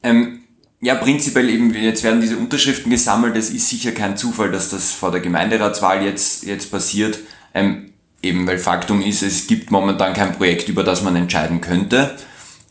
Ähm 0.02 0.43
ja, 0.84 0.94
prinzipiell 0.96 1.48
eben, 1.48 1.72
jetzt 1.72 2.04
werden 2.04 2.20
diese 2.20 2.36
Unterschriften 2.36 2.90
gesammelt. 2.90 3.36
Es 3.36 3.48
ist 3.48 3.70
sicher 3.70 3.92
kein 3.92 4.18
Zufall, 4.18 4.52
dass 4.52 4.68
das 4.68 4.92
vor 4.92 5.10
der 5.10 5.20
Gemeinderatswahl 5.20 6.04
jetzt, 6.04 6.44
jetzt 6.44 6.70
passiert. 6.70 7.20
Ähm, 7.54 7.92
eben, 8.20 8.46
weil 8.46 8.58
Faktum 8.58 9.00
ist, 9.00 9.22
es 9.22 9.46
gibt 9.46 9.70
momentan 9.70 10.12
kein 10.12 10.36
Projekt, 10.36 10.68
über 10.68 10.84
das 10.84 11.02
man 11.02 11.16
entscheiden 11.16 11.62
könnte. 11.62 12.14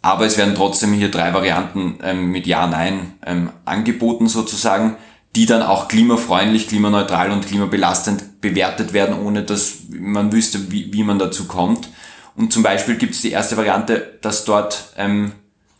Aber 0.03 0.27
es 0.27 0.37
werden 0.37 0.53
trotzdem 0.53 0.93
hier 0.93 1.09
drei 1.09 1.33
Varianten 1.33 1.97
ähm, 2.03 2.29
mit 2.29 2.45
Ja, 2.45 2.67
Nein 2.67 3.13
ähm, 3.25 3.49
angeboten 3.65 4.27
sozusagen, 4.27 4.97
die 5.35 5.47
dann 5.47 5.63
auch 5.63 5.87
klimafreundlich, 5.87 6.67
klimaneutral 6.67 7.31
und 7.31 7.47
klimabelastend 7.47 8.41
bewertet 8.41 8.93
werden, 8.93 9.19
ohne 9.19 9.41
dass 9.41 9.77
man 9.89 10.31
wüsste, 10.31 10.71
wie, 10.71 10.93
wie 10.93 11.03
man 11.03 11.17
dazu 11.17 11.45
kommt. 11.45 11.89
Und 12.35 12.53
zum 12.53 12.61
Beispiel 12.61 12.95
gibt 12.95 13.15
es 13.15 13.21
die 13.21 13.31
erste 13.31 13.57
Variante, 13.57 14.19
dass 14.21 14.45
dort 14.45 14.93
ähm, 14.97 15.31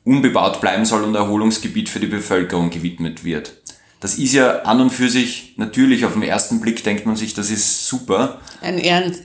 unbebaut 0.05 0.61
bleiben 0.61 0.85
soll 0.85 1.03
und 1.03 1.15
Erholungsgebiet 1.15 1.89
für 1.89 1.99
die 1.99 2.07
Bevölkerung 2.07 2.69
gewidmet 2.69 3.23
wird. 3.23 3.53
Das 3.99 4.15
ist 4.15 4.33
ja 4.33 4.63
an 4.63 4.81
und 4.81 4.89
für 4.89 5.09
sich 5.09 5.53
natürlich 5.55 6.03
auf 6.03 6.13
den 6.13 6.23
ersten 6.23 6.59
Blick 6.59 6.83
denkt 6.83 7.05
man 7.05 7.15
sich, 7.15 7.33
das 7.33 7.49
ist 7.49 7.87
super. 7.87 8.41
Ein 8.61 8.77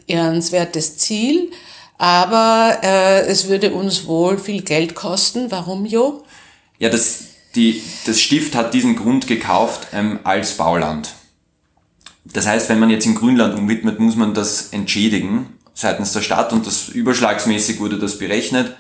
ehrenswertes 0.07 0.99
Ziel, 0.99 1.51
aber 1.99 2.79
äh, 2.85 3.27
es 3.27 3.49
würde 3.49 3.73
uns 3.73 4.07
wohl 4.07 4.39
viel 4.39 4.63
Geld 4.63 4.95
kosten. 4.95 5.51
Warum, 5.51 5.85
Jo? 5.85 6.23
Ja, 6.79 6.91
das, 6.91 7.25
die, 7.57 7.83
das 8.07 8.21
Stift 8.21 8.55
hat 8.55 8.73
diesen 8.73 8.95
Grund 8.95 9.27
gekauft 9.27 9.89
ähm, 9.93 10.21
als 10.23 10.57
Bauland. 10.57 11.13
Das 12.25 12.47
heißt, 12.47 12.69
wenn 12.69 12.79
man 12.79 12.91
jetzt 12.91 13.07
in 13.07 13.17
Grünland 13.17 13.59
umwidmet, 13.59 13.99
muss 13.99 14.15
man 14.15 14.33
das 14.33 14.69
entschädigen 14.69 15.47
seitens 15.75 16.13
der 16.13 16.23
Stadt 16.23 16.53
und 16.53 16.67
das 16.67 16.89
überschlagsmäßig 16.89 17.81
wurde 17.81 17.99
das 17.99 18.19
berechnet 18.19 18.77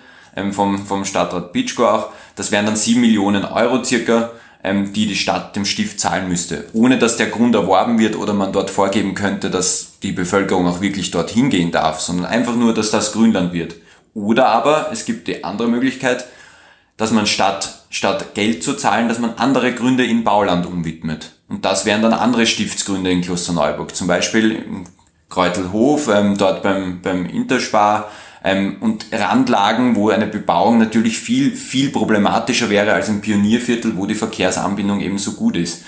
vom, 0.53 0.87
vom 0.87 1.05
Stadtrat 1.05 1.53
Pitschko 1.53 1.87
auch. 1.87 2.09
Das 2.37 2.53
wären 2.53 2.67
dann 2.67 2.77
sieben 2.77 3.01
Millionen 3.01 3.45
Euro 3.45 3.83
circa, 3.83 4.31
ähm, 4.63 4.93
die 4.93 5.07
die 5.07 5.17
Stadt 5.17 5.57
dem 5.57 5.65
Stift 5.65 6.01
zahlen 6.01 6.29
müsste, 6.29 6.67
ohne 6.73 6.99
dass 6.99 7.17
der 7.17 7.29
Grund 7.29 7.55
erworben 7.55 7.99
wird 7.99 8.17
oder 8.17 8.33
man 8.33 8.53
dort 8.53 8.71
vorgeben 8.71 9.15
könnte, 9.15 9.51
dass 9.51 9.99
die 10.03 10.13
Bevölkerung 10.13 10.67
auch 10.67 10.81
wirklich 10.81 11.11
dorthin 11.11 11.51
gehen 11.51 11.71
darf, 11.71 12.01
sondern 12.01 12.27
einfach 12.27 12.55
nur, 12.55 12.75
dass 12.75 12.91
das 12.91 13.13
Grünland 13.13 13.53
wird. 13.53 13.77
Oder 14.15 14.49
aber 14.49 14.91
es 14.93 15.05
gibt 15.05 15.29
die 15.29 15.45
andere 15.45 15.69
Möglichkeit, 15.69 16.27
dass 16.97 17.13
man 17.13 17.27
statt, 17.27 17.85
statt 17.91 18.35
Geld 18.35 18.63
zu 18.63 18.75
zahlen, 18.75 19.09
dass 19.09 19.21
man 19.21 19.35
andere 19.37 19.73
Gründe 19.73 20.05
in 20.05 20.25
Bauland 20.25 20.67
umwidmet. 20.67 21.33
Und 21.49 21.65
das 21.65 21.87
wären 21.87 22.03
dann 22.03 22.13
andere 22.13 22.47
Stiftsgründe 22.47 23.11
in 23.11 23.23
Klosterneuburg. 23.23 23.95
Zum 23.95 24.09
Beispiel 24.09 24.53
im 24.53 24.85
Kräutelhof, 25.29 26.09
ähm, 26.09 26.37
dort 26.37 26.63
beim, 26.63 27.01
beim 27.01 27.27
Interspar, 27.27 28.11
ähm, 28.11 28.11
und 28.81 29.07
Randlagen, 29.13 29.97
wo 29.97 30.11
eine 30.11 30.27
Bebauung 30.27 30.79
natürlich 30.79 31.19
viel, 31.19 31.55
viel 31.57 31.91
problematischer 31.91 32.71
wäre 32.71 32.93
als 32.93 33.09
im 33.09 33.21
Pionierviertel, 33.21 33.97
wo 33.97 34.07
die 34.07 34.15
Verkehrsanbindung 34.15 35.01
eben 35.01 35.19
so 35.19 35.33
gut 35.33 35.57
ist. 35.57 35.85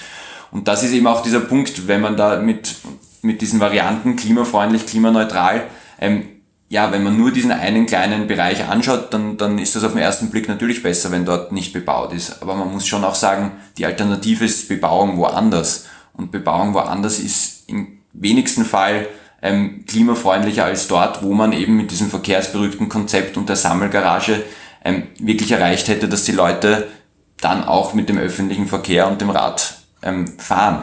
Und 0.51 0.67
das 0.67 0.83
ist 0.83 0.93
eben 0.93 1.07
auch 1.07 1.23
dieser 1.23 1.41
Punkt, 1.41 1.87
wenn 1.87 2.01
man 2.01 2.17
da 2.17 2.41
mit, 2.41 2.75
mit 3.23 3.41
diesen 3.41 3.61
Varianten 3.61 4.17
klimafreundlich, 4.17 4.87
klimaneutral, 4.87 5.65
ähm, 6.01 6.25
ja, 6.69 6.93
wenn 6.93 7.03
man 7.03 7.17
nur 7.17 7.33
diesen 7.33 7.51
einen 7.51 7.87
kleinen 7.87 8.29
Bereich 8.29 8.69
anschaut, 8.69 9.13
dann, 9.13 9.37
dann 9.37 9.59
ist 9.59 9.75
das 9.75 9.83
auf 9.83 9.93
den 9.93 10.01
ersten 10.01 10.31
Blick 10.31 10.49
natürlich 10.49 10.85
besser, 10.85 11.11
wenn 11.11 11.25
dort 11.25 11.51
nicht 11.51 11.73
bebaut 11.73 12.13
ist. 12.13 12.43
Aber 12.43 12.55
man 12.55 12.73
muss 12.73 12.87
schon 12.87 13.05
auch 13.05 13.17
sagen, 13.17 13.53
die 13.77 13.87
Alternative 13.87 14.45
ist 14.45 14.69
Bebauung 14.69 15.19
woanders. 15.19 15.87
Und 16.13 16.31
Bebauung 16.31 16.73
woanders 16.75 17.19
ist 17.19 17.69
im 17.69 17.99
wenigsten 18.13 18.65
Fall 18.65 19.09
ähm, 19.43 19.85
klimafreundlicher 19.87 20.65
als 20.65 20.89
dort, 20.89 21.23
wo 21.23 21.33
man 21.33 21.53
eben 21.53 21.77
mit 21.77 21.91
diesem 21.91 22.11
verkehrsberückten 22.11 22.89
Konzept 22.89 23.37
und 23.37 23.49
der 23.49 23.57
Sammelgarage 23.57 24.43
ähm, 24.85 25.05
wirklich 25.19 25.53
erreicht 25.53 25.89
hätte, 25.89 26.09
dass 26.09 26.25
die 26.25 26.33
Leute 26.33 26.89
dann 27.41 27.65
auch 27.65 27.95
mit 27.95 28.09
dem 28.09 28.19
öffentlichen 28.19 28.67
Verkehr 28.67 29.09
und 29.09 29.21
dem 29.21 29.31
Rad 29.31 29.79
ähm, 30.03 30.39
fahren. 30.39 30.83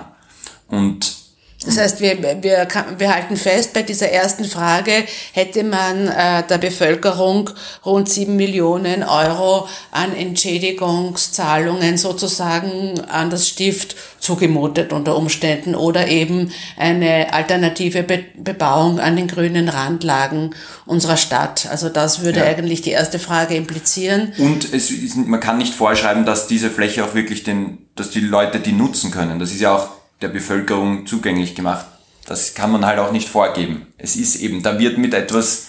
Und 0.68 1.17
das 1.66 1.78
heißt, 1.78 2.02
wir, 2.02 2.22
wir, 2.22 2.68
wir 2.98 3.14
halten 3.14 3.36
fest, 3.36 3.74
bei 3.74 3.82
dieser 3.82 4.12
ersten 4.12 4.46
Frage 4.46 4.92
hätte 5.32 5.64
man 5.64 6.08
äh, 6.08 6.44
der 6.48 6.60
Bevölkerung 6.60 7.50
rund 7.84 8.08
sieben 8.10 8.36
Millionen 8.36 9.02
Euro 9.02 9.68
an 9.90 10.16
Entschädigungszahlungen 10.16 11.98
sozusagen 11.98 13.02
an 13.10 13.32
das 13.32 13.48
Stift 13.48 13.96
zugemutet 14.20 14.94
unter 14.94 15.18
Umständen 15.18 15.74
oder 15.74 16.08
eben 16.08 16.52
eine 16.78 17.34
alternative 17.34 18.04
Be 18.04 18.24
Bebauung 18.36 19.00
an 19.00 19.16
den 19.16 19.28
grünen 19.28 19.68
Randlagen 19.68 20.54
unserer 20.86 21.18
Stadt. 21.18 21.68
Also 21.70 21.90
das 21.90 22.22
würde 22.22 22.42
ja. 22.42 22.46
eigentlich 22.46 22.82
die 22.82 22.92
erste 22.92 23.20
Frage 23.20 23.56
implizieren. 23.56 24.34
Und 24.38 24.74
es 24.74 24.92
ist, 24.92 25.18
man 25.18 25.40
kann 25.40 25.58
nicht 25.58 25.74
vorschreiben, 25.74 26.26
dass 26.26 26.48
diese 26.48 26.70
Fläche 26.70 27.04
auch 27.04 27.16
wirklich 27.16 27.44
den, 27.44 27.80
dass 27.96 28.12
die 28.12 28.20
Leute 28.20 28.60
die 28.60 28.74
nutzen 28.74 29.12
können. 29.12 29.40
Das 29.40 29.52
ist 29.52 29.60
ja 29.60 29.76
auch 29.76 29.97
der 30.22 30.30
Bevölkerung 30.30 31.06
zugänglich 31.06 31.56
gemacht. 31.56 31.86
Das 32.26 32.54
kann 32.54 32.72
man 32.72 32.86
halt 32.86 33.00
auch 33.00 33.12
nicht 33.12 33.30
vorgeben. 33.30 33.88
Es 33.98 34.16
ist 34.16 34.36
eben, 34.38 34.64
da 34.64 34.80
wird 34.80 34.98
mit 34.98 35.14
etwas, 35.14 35.68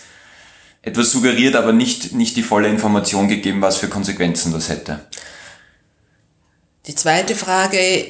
etwas 0.82 1.12
suggeriert, 1.12 1.54
aber 1.54 1.72
nicht, 1.72 2.12
nicht 2.12 2.36
die 2.36 2.42
volle 2.42 2.68
Information 2.68 3.28
gegeben, 3.28 3.62
was 3.62 3.76
für 3.76 3.88
Konsequenzen 3.88 4.52
das 4.52 4.68
hätte. 4.68 5.00
Die 6.86 6.94
zweite 6.94 7.34
Frage, 7.34 8.06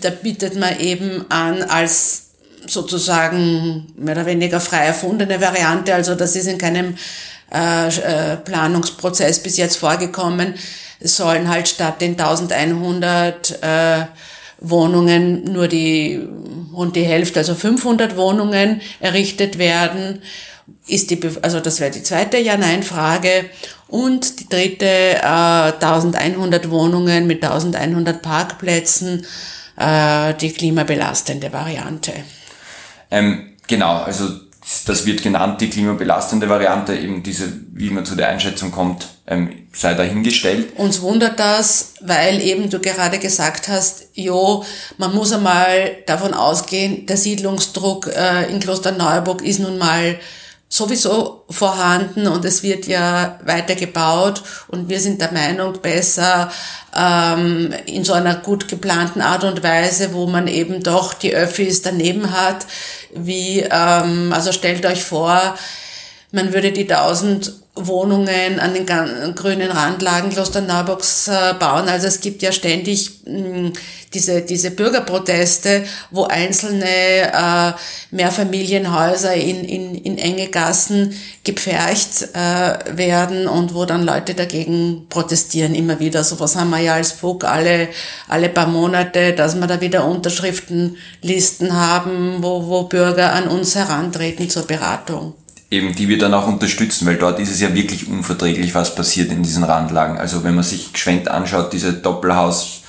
da 0.00 0.10
bietet 0.10 0.56
man 0.56 0.78
eben 0.78 1.28
an 1.30 1.62
als 1.62 2.30
sozusagen 2.66 3.92
mehr 3.96 4.14
oder 4.14 4.26
weniger 4.26 4.60
frei 4.60 4.84
erfundene 4.84 5.40
Variante, 5.40 5.94
also 5.94 6.14
das 6.14 6.36
ist 6.36 6.46
in 6.46 6.58
keinem 6.58 6.96
äh, 7.52 7.88
äh 7.88 8.36
Planungsprozess 8.36 9.42
bis 9.42 9.56
jetzt 9.56 9.76
vorgekommen, 9.76 10.54
es 11.00 11.16
sollen 11.16 11.48
halt 11.48 11.68
statt 11.68 12.00
den 12.00 12.12
1100 12.12 13.62
äh, 13.62 14.04
Wohnungen 14.60 15.44
nur 15.44 15.68
die, 15.68 16.20
rund 16.72 16.96
die 16.96 17.04
Hälfte, 17.04 17.40
also 17.40 17.54
500 17.54 18.16
Wohnungen 18.16 18.80
errichtet 19.00 19.58
werden. 19.58 20.22
Ist 20.86 21.10
die, 21.10 21.20
also 21.42 21.60
das 21.60 21.80
wäre 21.80 21.90
die 21.90 22.02
zweite 22.02 22.38
Ja-Nein-Frage. 22.38 23.46
Und 23.88 24.40
die 24.40 24.48
dritte, 24.48 24.86
äh, 24.86 25.72
1100 25.80 26.70
Wohnungen 26.70 27.26
mit 27.26 27.42
1100 27.42 28.22
Parkplätzen, 28.22 29.26
äh, 29.76 30.34
die 30.34 30.52
klimabelastende 30.52 31.52
Variante. 31.52 32.12
Ähm, 33.10 33.56
genau, 33.66 33.96
also 33.96 34.28
das 34.86 35.06
wird 35.06 35.22
genannt, 35.22 35.60
die 35.60 35.70
klimabelastende 35.70 36.48
Variante, 36.48 36.96
eben 36.96 37.22
diese, 37.22 37.52
wie 37.72 37.90
man 37.90 38.04
zu 38.04 38.14
der 38.14 38.28
Einschätzung 38.28 38.70
kommt, 38.70 39.08
ähm, 39.26 39.59
sei 39.72 39.94
dahingestellt. 39.94 40.76
Uns 40.76 41.00
wundert 41.00 41.38
das, 41.38 41.94
weil 42.00 42.42
eben 42.42 42.70
du 42.70 42.80
gerade 42.80 43.18
gesagt 43.18 43.68
hast, 43.68 44.08
jo, 44.14 44.64
man 44.98 45.14
muss 45.14 45.32
einmal 45.32 45.98
davon 46.06 46.34
ausgehen, 46.34 47.06
der 47.06 47.16
Siedlungsdruck 47.16 48.08
äh, 48.08 48.50
in 48.50 48.60
Klosterneuburg 48.60 49.42
ist 49.42 49.60
nun 49.60 49.78
mal 49.78 50.18
sowieso 50.72 51.44
vorhanden 51.50 52.28
und 52.28 52.44
es 52.44 52.62
wird 52.62 52.86
ja 52.86 53.40
weiter 53.44 53.74
gebaut 53.74 54.42
und 54.68 54.88
wir 54.88 55.00
sind 55.00 55.20
der 55.20 55.32
Meinung, 55.32 55.80
besser 55.82 56.50
ähm, 56.96 57.74
in 57.86 58.04
so 58.04 58.12
einer 58.12 58.36
gut 58.36 58.68
geplanten 58.68 59.20
Art 59.20 59.42
und 59.42 59.64
Weise, 59.64 60.14
wo 60.14 60.28
man 60.28 60.46
eben 60.46 60.80
doch 60.80 61.12
die 61.12 61.34
Öffis 61.34 61.82
daneben 61.82 62.30
hat, 62.30 62.66
wie, 63.12 63.60
ähm, 63.68 64.32
also 64.32 64.52
stellt 64.52 64.86
euch 64.86 65.02
vor, 65.02 65.56
man 66.30 66.52
würde 66.52 66.70
die 66.70 66.88
1000 66.88 67.59
Wohnungen 67.76 68.58
an 68.58 68.74
den 68.74 68.86
grünen 69.34 69.70
Randlagen 69.70 70.30
Klosterneuburgs 70.30 71.28
äh, 71.28 71.54
bauen. 71.58 71.88
Also 71.88 72.08
es 72.08 72.20
gibt 72.20 72.42
ja 72.42 72.50
ständig 72.50 73.24
mh, 73.24 73.72
diese, 74.12 74.42
diese 74.42 74.72
Bürgerproteste, 74.72 75.84
wo 76.10 76.24
einzelne 76.24 76.84
äh, 76.84 77.72
Mehrfamilienhäuser 78.10 79.34
in, 79.34 79.64
in, 79.64 79.94
in 79.94 80.18
enge 80.18 80.48
Gassen 80.48 81.14
gepfercht 81.44 82.34
äh, 82.34 82.96
werden 82.96 83.46
und 83.46 83.72
wo 83.72 83.84
dann 83.84 84.02
Leute 84.04 84.34
dagegen 84.34 85.06
protestieren 85.08 85.74
immer 85.76 86.00
wieder. 86.00 86.24
Sowas 86.24 86.56
haben 86.56 86.70
wir 86.70 86.80
ja 86.80 86.94
als 86.94 87.12
FUG 87.12 87.44
alle, 87.44 87.88
alle 88.26 88.48
paar 88.48 88.66
Monate, 88.66 89.32
dass 89.32 89.54
wir 89.54 89.66
da 89.68 89.80
wieder 89.80 90.06
Unterschriftenlisten 90.06 91.72
haben, 91.72 92.42
wo, 92.42 92.66
wo 92.66 92.82
Bürger 92.82 93.32
an 93.32 93.46
uns 93.46 93.76
herantreten 93.76 94.50
zur 94.50 94.66
Beratung 94.66 95.34
eben 95.70 95.94
die 95.94 96.08
wir 96.08 96.18
dann 96.18 96.34
auch 96.34 96.48
unterstützen, 96.48 97.06
weil 97.06 97.16
dort 97.16 97.38
ist 97.38 97.50
es 97.50 97.60
ja 97.60 97.74
wirklich 97.74 98.08
unverträglich, 98.08 98.74
was 98.74 98.94
passiert 98.94 99.30
in 99.30 99.42
diesen 99.42 99.64
Randlagen. 99.64 100.18
Also 100.18 100.42
wenn 100.42 100.54
man 100.54 100.64
sich 100.64 100.92
geschwenkt 100.92 101.28
anschaut, 101.28 101.72
diese 101.72 101.92
Doppelhaus, 101.92 102.82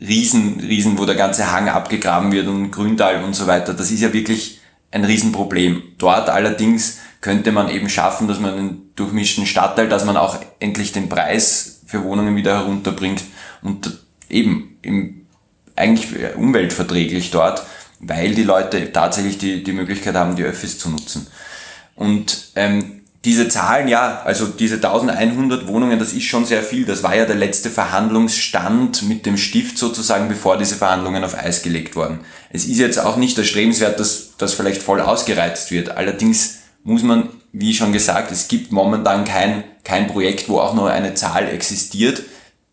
Riesen, 0.00 0.60
Riesen, 0.60 0.98
wo 0.98 1.04
der 1.04 1.14
ganze 1.14 1.52
Hang 1.52 1.68
abgegraben 1.68 2.32
wird 2.32 2.48
und 2.48 2.70
Grüntal 2.70 3.22
und 3.22 3.34
so 3.34 3.46
weiter, 3.46 3.74
das 3.74 3.90
ist 3.90 4.00
ja 4.00 4.12
wirklich 4.12 4.60
ein 4.90 5.04
Riesenproblem. 5.04 5.82
Dort 5.98 6.30
allerdings 6.30 6.98
könnte 7.20 7.52
man 7.52 7.68
eben 7.68 7.88
schaffen, 7.88 8.28
dass 8.28 8.40
man 8.40 8.54
einen 8.54 8.92
durchmischten 8.94 9.46
Stadtteil, 9.46 9.88
dass 9.88 10.04
man 10.04 10.16
auch 10.16 10.38
endlich 10.58 10.92
den 10.92 11.08
Preis 11.08 11.80
für 11.86 12.02
Wohnungen 12.04 12.36
wieder 12.36 12.58
herunterbringt 12.58 13.22
und 13.62 13.98
eben 14.28 14.78
im, 14.82 15.26
eigentlich 15.76 16.08
umweltverträglich 16.36 17.30
dort, 17.30 17.62
weil 18.00 18.34
die 18.34 18.42
Leute 18.42 18.92
tatsächlich 18.92 19.38
die, 19.38 19.62
die 19.62 19.72
Möglichkeit 19.72 20.14
haben, 20.14 20.36
die 20.36 20.44
Öffis 20.44 20.78
zu 20.78 20.90
nutzen. 20.90 21.26
Und 21.96 22.52
ähm, 22.54 22.96
diese 23.26 23.48
Zahlen, 23.48 23.88
ja, 23.88 24.22
also 24.24 24.46
diese 24.46 24.76
1100 24.76 25.66
Wohnungen, 25.66 25.98
das 25.98 26.12
ist 26.12 26.24
schon 26.24 26.44
sehr 26.44 26.62
viel. 26.62 26.84
Das 26.84 27.02
war 27.02 27.16
ja 27.16 27.24
der 27.24 27.34
letzte 27.34 27.70
Verhandlungsstand 27.70 29.02
mit 29.08 29.26
dem 29.26 29.36
Stift 29.36 29.78
sozusagen, 29.78 30.28
bevor 30.28 30.56
diese 30.56 30.76
Verhandlungen 30.76 31.24
auf 31.24 31.36
Eis 31.36 31.62
gelegt 31.62 31.96
wurden. 31.96 32.20
Es 32.50 32.66
ist 32.66 32.78
jetzt 32.78 32.98
auch 32.98 33.16
nicht 33.16 33.36
erstrebenswert, 33.36 33.98
dass 33.98 34.36
das 34.38 34.54
vielleicht 34.54 34.80
voll 34.80 35.00
ausgereizt 35.00 35.72
wird. 35.72 35.96
Allerdings 35.96 36.58
muss 36.84 37.02
man, 37.02 37.30
wie 37.52 37.74
schon 37.74 37.92
gesagt, 37.92 38.30
es 38.30 38.46
gibt 38.46 38.70
momentan 38.70 39.24
kein, 39.24 39.64
kein 39.82 40.06
Projekt, 40.06 40.48
wo 40.48 40.60
auch 40.60 40.74
nur 40.74 40.92
eine 40.92 41.14
Zahl 41.14 41.48
existiert, 41.48 42.22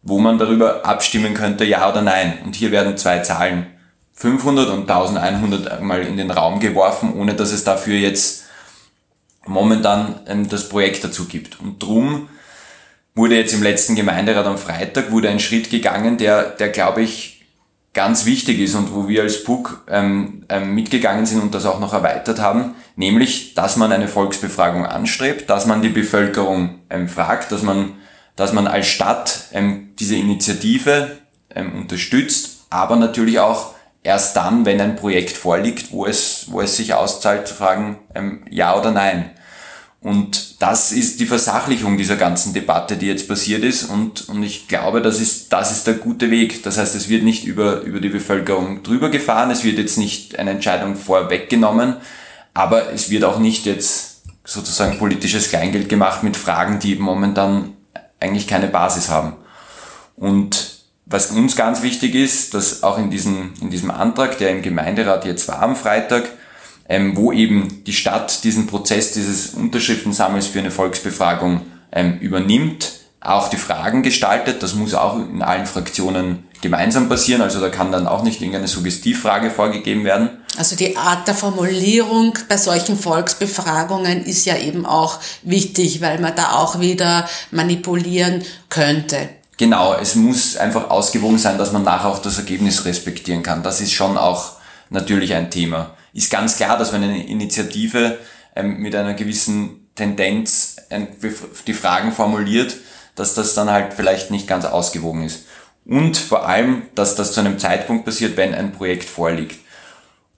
wo 0.03 0.19
man 0.19 0.37
darüber 0.37 0.85
abstimmen 0.85 1.33
könnte, 1.33 1.65
ja 1.65 1.89
oder 1.89 2.03
nein. 2.03 2.37
Und 2.45 2.55
hier 2.55 2.71
werden 2.71 2.95
zwei 2.95 3.19
Zahlen, 3.19 3.65
500 4.13 4.69
und 4.69 4.81
1100 4.81 5.81
mal 5.81 6.01
in 6.03 6.17
den 6.17 6.29
Raum 6.29 6.59
geworfen, 6.59 7.15
ohne 7.15 7.33
dass 7.33 7.51
es 7.51 7.63
dafür 7.63 7.95
jetzt 7.95 8.42
momentan 9.45 10.19
ähm, 10.27 10.49
das 10.49 10.69
Projekt 10.69 11.03
dazu 11.03 11.25
gibt. 11.25 11.59
Und 11.59 11.81
drum 11.81 12.29
wurde 13.15 13.35
jetzt 13.35 13.53
im 13.53 13.63
letzten 13.63 13.95
Gemeinderat 13.95 14.45
am 14.45 14.57
Freitag 14.57 15.11
wurde 15.11 15.29
ein 15.29 15.39
Schritt 15.39 15.69
gegangen, 15.69 16.17
der, 16.17 16.43
der 16.43 16.69
glaube 16.69 17.01
ich 17.01 17.33
ganz 17.93 18.25
wichtig 18.25 18.59
ist 18.59 18.75
und 18.75 18.93
wo 18.93 19.07
wir 19.07 19.21
als 19.21 19.43
PUC 19.43 19.83
ähm, 19.87 20.45
ähm, 20.49 20.73
mitgegangen 20.73 21.25
sind 21.25 21.41
und 21.41 21.53
das 21.53 21.65
auch 21.65 21.79
noch 21.79 21.93
erweitert 21.93 22.39
haben, 22.39 22.73
nämlich, 22.95 23.53
dass 23.53 23.77
man 23.77 23.91
eine 23.91 24.07
Volksbefragung 24.07 24.85
anstrebt, 24.85 25.49
dass 25.49 25.67
man 25.67 25.83
die 25.83 25.89
Bevölkerung 25.89 26.79
ähm, 26.89 27.07
fragt, 27.07 27.51
dass 27.51 27.61
man, 27.61 27.93
dass 28.35 28.51
man 28.51 28.65
als 28.65 28.87
Stadt 28.87 29.45
ähm, 29.51 29.93
diese 29.99 30.15
Initiative 30.15 31.17
ähm, 31.53 31.73
unterstützt, 31.75 32.65
aber 32.71 32.95
natürlich 32.95 33.39
auch 33.39 33.75
erst 34.03 34.35
dann, 34.35 34.65
wenn 34.65 34.81
ein 34.81 34.95
Projekt 34.95 35.35
vorliegt, 35.35 35.91
wo 35.91 36.05
es, 36.05 36.45
wo 36.49 36.61
es 36.61 36.77
sich 36.77 36.93
auszahlt, 36.93 37.47
zu 37.47 37.55
fragen, 37.55 37.97
ähm, 38.13 38.41
ja 38.49 38.77
oder 38.77 38.91
nein. 38.91 39.31
Und 40.01 40.61
das 40.61 40.91
ist 40.91 41.21
die 41.21 41.25
Versachlichung 41.25 41.97
dieser 41.97 42.17
ganzen 42.17 42.53
Debatte, 42.53 42.97
die 42.97 43.07
jetzt 43.07 43.29
passiert 43.29 43.63
ist. 43.63 43.85
Und, 43.85 44.27
und 44.27 44.43
ich 44.43 44.67
glaube, 44.67 45.01
das 45.01 45.21
ist, 45.21 45.53
das 45.53 45.71
ist 45.71 45.87
der 45.87 45.93
gute 45.93 46.29
Weg. 46.29 46.61
Das 46.63 46.77
heißt, 46.77 46.93
es 46.93 47.07
wird 47.07 47.23
nicht 47.23 47.45
über, 47.45 47.81
über 47.81 48.01
die 48.01 48.09
Bevölkerung 48.09 48.83
drüber 48.83 49.09
gefahren, 49.09 49.49
es 49.49 49.63
wird 49.63 49.77
jetzt 49.77 49.97
nicht 49.97 50.37
eine 50.37 50.51
Entscheidung 50.51 50.95
vorweggenommen, 50.95 51.95
aber 52.53 52.91
es 52.91 53.09
wird 53.09 53.23
auch 53.23 53.39
nicht 53.39 53.65
jetzt 53.65 54.23
sozusagen 54.43 54.99
politisches 54.99 55.49
Kleingeld 55.49 55.87
gemacht 55.87 56.21
mit 56.21 56.35
Fragen, 56.35 56.79
die 56.79 56.95
momentan 56.95 57.77
eigentlich 58.19 58.47
keine 58.47 58.67
Basis 58.67 59.07
haben. 59.07 59.37
Und 60.17 60.72
was 61.05 61.31
uns 61.31 61.55
ganz 61.55 61.81
wichtig 61.81 62.15
ist, 62.15 62.53
dass 62.53 62.83
auch 62.83 62.97
in 62.97 63.09
diesem, 63.09 63.53
in 63.61 63.69
diesem 63.69 63.91
Antrag, 63.91 64.37
der 64.37 64.51
im 64.51 64.61
Gemeinderat 64.61 65.25
jetzt 65.25 65.47
war 65.47 65.61
am 65.61 65.75
Freitag, 65.75 66.29
ähm, 66.87 67.15
wo 67.15 67.31
eben 67.31 67.83
die 67.85 67.93
Stadt 67.93 68.43
diesen 68.43 68.67
Prozess 68.67 69.11
dieses 69.13 69.53
Unterschriftensammels 69.53 70.47
für 70.47 70.59
eine 70.59 70.71
Volksbefragung 70.71 71.61
ähm, 71.91 72.19
übernimmt, 72.19 72.91
auch 73.19 73.49
die 73.49 73.57
Fragen 73.57 74.03
gestaltet. 74.03 74.63
Das 74.63 74.75
muss 74.75 74.93
auch 74.93 75.17
in 75.17 75.41
allen 75.41 75.65
Fraktionen 75.65 76.45
gemeinsam 76.61 77.09
passieren. 77.09 77.41
Also 77.41 77.61
da 77.61 77.69
kann 77.69 77.91
dann 77.91 78.07
auch 78.07 78.23
nicht 78.23 78.41
irgendeine 78.41 78.67
Suggestivfrage 78.67 79.49
vorgegeben 79.49 80.03
werden. 80.03 80.29
Also 80.57 80.75
die 80.75 80.97
Art 80.97 81.27
der 81.27 81.35
Formulierung 81.35 82.37
bei 82.49 82.57
solchen 82.57 82.97
Volksbefragungen 82.97 84.25
ist 84.25 84.45
ja 84.45 84.57
eben 84.57 84.85
auch 84.85 85.19
wichtig, 85.41 86.01
weil 86.01 86.19
man 86.19 86.35
da 86.35 86.53
auch 86.53 86.79
wieder 86.79 87.27
manipulieren 87.51 88.43
könnte. 88.69 89.29
Genau, 89.57 89.95
es 89.95 90.15
muss 90.15 90.57
einfach 90.57 90.89
ausgewogen 90.89 91.37
sein, 91.37 91.57
dass 91.57 91.71
man 91.71 91.83
nachher 91.83 92.09
auch 92.09 92.19
das 92.19 92.37
Ergebnis 92.37 92.85
respektieren 92.85 93.43
kann. 93.43 93.63
Das 93.63 93.81
ist 93.81 93.93
schon 93.93 94.17
auch 94.17 94.53
natürlich 94.89 95.33
ein 95.33 95.51
Thema. 95.51 95.95
Ist 96.13 96.31
ganz 96.31 96.57
klar, 96.57 96.77
dass 96.77 96.91
wenn 96.91 97.03
eine 97.03 97.27
Initiative 97.27 98.17
ähm, 98.55 98.77
mit 98.77 98.95
einer 98.95 99.13
gewissen 99.13 99.89
Tendenz 99.95 100.77
ähm, 100.89 101.07
die 101.67 101.73
Fragen 101.73 102.11
formuliert, 102.11 102.75
dass 103.15 103.35
das 103.35 103.53
dann 103.53 103.69
halt 103.69 103.93
vielleicht 103.93 104.31
nicht 104.31 104.47
ganz 104.47 104.65
ausgewogen 104.65 105.23
ist. 105.23 105.45
Und 105.85 106.17
vor 106.17 106.47
allem, 106.47 106.83
dass 106.95 107.15
das 107.15 107.33
zu 107.33 107.41
einem 107.41 107.59
Zeitpunkt 107.59 108.05
passiert, 108.05 108.37
wenn 108.37 108.55
ein 108.55 108.71
Projekt 108.71 109.07
vorliegt. 109.07 109.59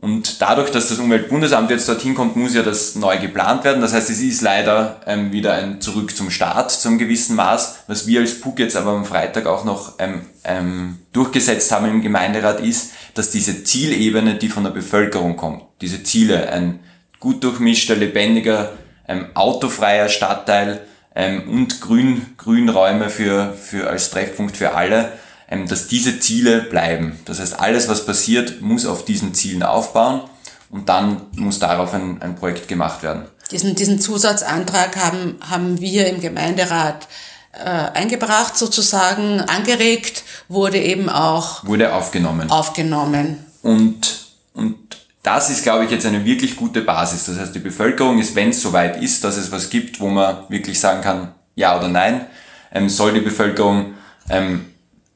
Und 0.01 0.41
dadurch, 0.41 0.69
dass 0.71 0.89
das 0.89 0.99
Umweltbundesamt 0.99 1.71
jetzt 1.71 1.87
dorthin 1.87 2.15
kommt, 2.15 2.35
muss 2.35 2.53
ja 2.53 2.61
das 2.63 2.95
neu 2.95 3.17
geplant 3.17 3.63
werden. 3.63 3.81
Das 3.81 3.93
heißt, 3.93 4.09
es 4.09 4.19
ist 4.19 4.41
leider 4.41 4.99
ähm, 5.07 5.31
wieder 5.31 5.53
ein 5.53 5.81
Zurück 5.81 6.15
zum 6.15 6.29
Start 6.29 6.69
zum 6.69 6.97
gewissen 6.97 7.35
Maß. 7.35 7.79
Was 7.87 8.05
wir 8.05 8.19
als 8.19 8.39
PUC 8.41 8.59
jetzt 8.59 8.75
aber 8.75 8.91
am 8.91 9.05
Freitag 9.05 9.47
auch 9.47 9.63
noch 9.63 9.93
ähm, 9.99 10.21
ähm, 10.43 10.99
durchgesetzt 11.13 11.71
haben 11.71 11.87
im 11.87 12.01
Gemeinderat 12.01 12.59
ist, 12.59 12.91
dass 13.13 13.31
diese 13.31 13.63
Zielebene, 13.63 14.35
die 14.35 14.49
von 14.49 14.63
der 14.63 14.71
Bevölkerung 14.71 15.37
kommt, 15.37 15.63
diese 15.81 16.03
Ziele, 16.03 16.51
ein 16.51 16.81
gut 17.19 17.43
durchmischter, 17.43 17.95
lebendiger, 17.95 18.73
ähm, 19.07 19.27
autofreier 19.33 20.09
Stadtteil 20.09 20.81
ähm, 21.15 21.49
und 21.49 21.81
Grün, 21.81 22.35
Grünräume 22.37 23.09
für, 23.09 23.53
für 23.53 23.89
als 23.89 24.11
Treffpunkt 24.11 24.57
für 24.57 24.75
alle, 24.75 25.13
dass 25.47 25.87
diese 25.87 26.19
Ziele 26.19 26.61
bleiben. 26.61 27.19
Das 27.25 27.39
heißt, 27.39 27.59
alles, 27.59 27.87
was 27.87 28.05
passiert, 28.05 28.61
muss 28.61 28.85
auf 28.85 29.05
diesen 29.05 29.33
Zielen 29.33 29.63
aufbauen 29.63 30.21
und 30.69 30.89
dann 30.89 31.21
muss 31.35 31.59
darauf 31.59 31.93
ein, 31.93 32.21
ein 32.21 32.35
Projekt 32.35 32.67
gemacht 32.67 33.03
werden. 33.03 33.25
Diesen, 33.51 33.75
diesen 33.75 33.99
Zusatzantrag 33.99 34.95
haben, 34.97 35.37
haben 35.47 35.79
wir 35.79 36.07
im 36.07 36.19
Gemeinderat 36.19 37.07
äh, 37.53 37.69
eingebracht, 37.69 38.57
sozusagen 38.57 39.39
angeregt, 39.41 40.23
wurde 40.49 40.79
eben 40.79 41.09
auch 41.09 41.63
wurde 41.63 41.93
aufgenommen. 41.93 42.49
Aufgenommen. 42.49 43.45
Und, 43.61 44.25
und 44.53 44.75
das 45.21 45.49
ist, 45.49 45.63
glaube 45.63 45.85
ich, 45.85 45.91
jetzt 45.91 46.05
eine 46.05 46.25
wirklich 46.25 46.55
gute 46.55 46.81
Basis. 46.81 47.25
Das 47.25 47.37
heißt, 47.37 47.55
die 47.55 47.59
Bevölkerung 47.59 48.19
ist, 48.19 48.35
wenn 48.35 48.49
es 48.49 48.61
soweit 48.61 49.01
ist, 49.01 49.23
dass 49.23 49.37
es 49.37 49.51
was 49.51 49.69
gibt, 49.69 49.99
wo 49.99 50.09
man 50.09 50.49
wirklich 50.49 50.79
sagen 50.79 51.01
kann, 51.01 51.33
ja 51.55 51.77
oder 51.77 51.87
nein, 51.87 52.27
ähm, 52.71 52.89
soll 52.89 53.13
die 53.13 53.21
Bevölkerung 53.21 53.93
ähm, 54.29 54.65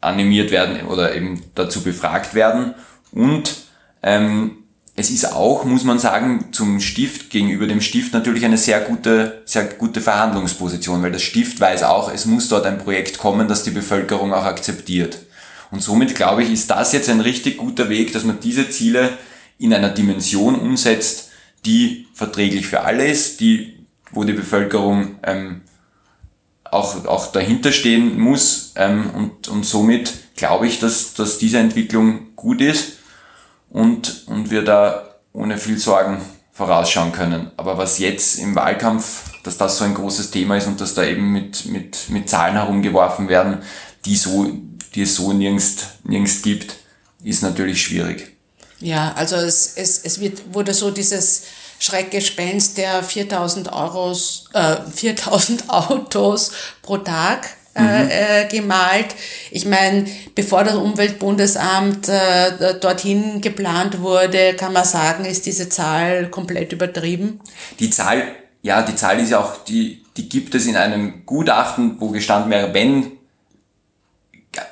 animiert 0.02 0.52
werden 0.52 0.86
oder 0.88 1.16
eben 1.16 1.42
dazu 1.56 1.82
befragt 1.84 2.34
werden. 2.34 2.76
Und 3.12 3.56
ähm, 4.02 4.60
es 4.96 5.10
ist 5.12 5.32
auch, 5.34 5.64
muss 5.64 5.84
man 5.84 5.98
sagen, 5.98 6.50
zum 6.52 6.82
Stift 6.82 7.30
gegenüber 7.30 7.68
dem 7.68 7.82
Stift 7.82 8.14
natürlich 8.14 8.44
eine 8.44 8.58
sehr 8.58 8.82
gute, 8.82 9.42
sehr 9.46 9.64
gute 9.64 10.02
Verhandlungsposition, 10.02 11.02
weil 11.02 11.12
das 11.12 11.22
Stift 11.22 11.60
weiß 11.60 11.84
auch, 11.84 12.12
es 12.14 12.26
muss 12.26 12.50
dort 12.50 12.66
ein 12.66 12.80
Projekt 12.80 13.18
kommen, 13.18 13.48
das 13.48 13.64
die 13.64 13.72
Bevölkerung 13.72 14.34
auch 14.34 14.44
akzeptiert. 14.44 15.20
Und 15.72 15.82
somit 15.82 16.16
glaube 16.16 16.44
ich, 16.44 16.52
ist 16.52 16.70
das 16.70 16.92
jetzt 16.92 17.10
ein 17.10 17.22
richtig 17.22 17.58
guter 17.58 17.90
Weg, 17.90 18.12
dass 18.12 18.26
man 18.26 18.40
diese 18.42 18.70
Ziele 18.70 19.12
in 19.58 19.74
einer 19.74 19.90
Dimension 19.90 20.56
umsetzt, 20.56 21.30
die 21.66 22.08
verträglich 22.14 22.68
für 22.68 22.82
alle 22.82 23.08
ist, 23.08 23.40
die, 23.40 23.86
wo 24.12 24.24
die 24.24 24.34
Bevölkerung 24.34 25.16
ähm, 25.24 25.62
auch, 26.71 27.05
auch 27.05 27.32
dahinter 27.32 27.71
stehen 27.71 28.19
muss. 28.19 28.73
Ähm, 28.75 29.10
und, 29.12 29.47
und 29.47 29.65
somit 29.65 30.13
glaube 30.36 30.67
ich, 30.67 30.79
dass, 30.79 31.13
dass 31.13 31.38
diese 31.38 31.60
Entwicklung 31.60 32.36
gut 32.36 32.62
ist 32.62 32.93
und, 33.69 34.23
und 34.27 34.51
wir 34.51 34.63
da 34.63 35.15
ohne 35.34 35.58
viel 35.58 35.77
Sorgen 35.77 36.21
vorausschauen 36.51 37.12
können. 37.12 37.51
Aber 37.58 37.77
was 37.77 37.99
jetzt 37.99 38.39
im 38.39 38.55
Wahlkampf, 38.55 39.32
dass 39.43 39.58
das 39.58 39.77
so 39.77 39.86
ein 39.86 39.93
großes 39.93 40.32
Thema 40.32 40.58
ist 40.58 40.67
und 40.67 40.82
dass 40.82 40.93
da 40.93 41.03
eben 41.03 41.32
mit, 41.32 41.65
mit, 41.65 42.10
mit 42.10 42.29
Zahlen 42.29 42.55
herumgeworfen 42.55 43.29
werden, 43.29 43.60
die, 44.05 44.15
so, 44.15 44.51
die 44.95 45.03
es 45.03 45.15
so 45.15 45.32
nirgends, 45.34 45.77
nirgends 46.03 46.41
gibt, 46.41 46.75
ist 47.23 47.43
natürlich 47.43 47.82
schwierig. 47.82 48.36
Ja, 48.79 49.13
also 49.13 49.36
es, 49.36 49.73
es, 49.75 49.99
es 49.99 50.19
wird, 50.19 50.53
wurde 50.53 50.73
so 50.73 50.91
dieses 50.91 51.43
Schreckgespenst 51.80 52.78
der 52.78 53.04
4000 53.04 53.72
Euros, 53.72 54.46
äh, 54.54 54.78
4000 54.94 55.70
Autos 55.70 56.52
pro 56.82 56.98
Tag 56.98 57.50
äh, 57.76 57.82
mhm. 57.82 58.10
äh, 58.10 58.48
gemalt. 58.50 59.15
Ich 59.52 59.65
meine, 59.65 60.06
bevor 60.36 60.63
das 60.63 60.76
Umweltbundesamt 60.76 62.10
äh, 62.10 62.80
dorthin 62.80 63.42
geplant 63.42 64.02
wurde, 64.02 64.56
kann 64.56 64.74
man 64.74 64.86
sagen, 64.86 65.26
ist 65.26 65.46
diese 65.46 65.70
Zahl 65.70 66.30
komplett 66.30 66.74
übertrieben. 66.74 67.39
Die 67.80 67.89
Zahl, 67.89 68.24
ja, 68.62 68.82
die 68.82 68.96
Zahl 68.96 69.20
ist 69.20 69.30
ja 69.30 69.39
auch, 69.39 69.63
die, 69.63 70.04
die 70.18 70.28
gibt 70.28 70.56
es 70.56 70.65
in 70.65 70.76
einem 70.76 71.26
Gutachten, 71.26 71.96
wo 72.00 72.10
gestanden 72.10 72.52
wäre, 72.52 72.74
wenn 72.74 73.18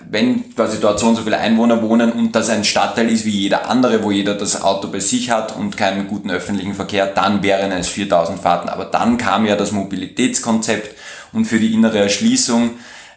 wenn 0.10 0.56
quasi 0.56 0.80
dort 0.80 1.00
so 1.00 1.08
und 1.08 1.16
so 1.16 1.22
viele 1.22 1.38
Einwohner 1.38 1.82
wohnen 1.82 2.12
und 2.12 2.32
das 2.36 2.50
ein 2.50 2.63
Stadtteil 2.63 3.10
ist 3.10 3.26
wie 3.26 3.42
jeder 3.42 3.70
andere, 3.70 4.04
wo 4.04 4.12
jeder 4.12 4.34
das 4.34 4.62
Auto 4.62 4.88
bei 4.88 5.00
sich 5.00 5.30
hat 5.30 5.56
und 5.56 5.78
keinen 5.78 6.08
guten 6.08 6.32
öffentlichen 6.32 6.74
Verkehr, 6.74 7.08
dann 7.08 7.44
wären 7.44 7.72
es 7.72 7.88
4000 7.90 8.40
Fahrten. 8.40 8.70
Aber 8.70 8.86
dann 8.86 9.18
kam 9.18 9.46
ja 9.46 9.56
das 9.56 9.72
Mobilitätskonzept 9.72 10.96
und 11.32 11.46
für 11.46 11.60
die 11.60 11.74
innere 11.74 12.00
Erschließung, 12.00 12.72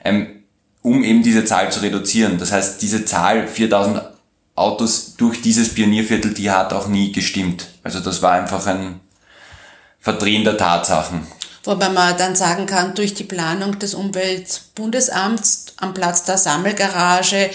ähm, 0.04 0.44
um 0.82 1.02
eben 1.02 1.22
diese 1.22 1.44
Zahl 1.44 1.72
zu 1.72 1.80
reduzieren. 1.80 2.38
Das 2.38 2.52
heißt, 2.52 2.82
diese 2.82 3.04
Zahl 3.04 3.46
4000 3.46 4.02
Autos 4.54 5.14
durch 5.16 5.40
dieses 5.40 5.74
Pionierviertel, 5.74 6.34
die 6.34 6.50
hat 6.50 6.72
auch 6.74 6.88
nie 6.88 7.12
gestimmt. 7.12 7.68
Also 7.82 8.00
das 8.00 8.20
war 8.20 8.32
einfach 8.32 8.66
ein 8.66 9.00
Verdrehen 9.98 10.44
der 10.44 10.58
Tatsachen. 10.58 11.26
Wobei 11.64 11.90
man 11.90 12.16
dann 12.16 12.34
sagen 12.34 12.66
kann, 12.66 12.94
durch 12.94 13.12
die 13.12 13.24
Planung 13.24 13.78
des 13.78 13.94
Umweltbundesamts 13.94 15.69
am 15.80 15.94
Platz 15.94 16.24
der 16.24 16.38
Sammelgarage 16.38 17.50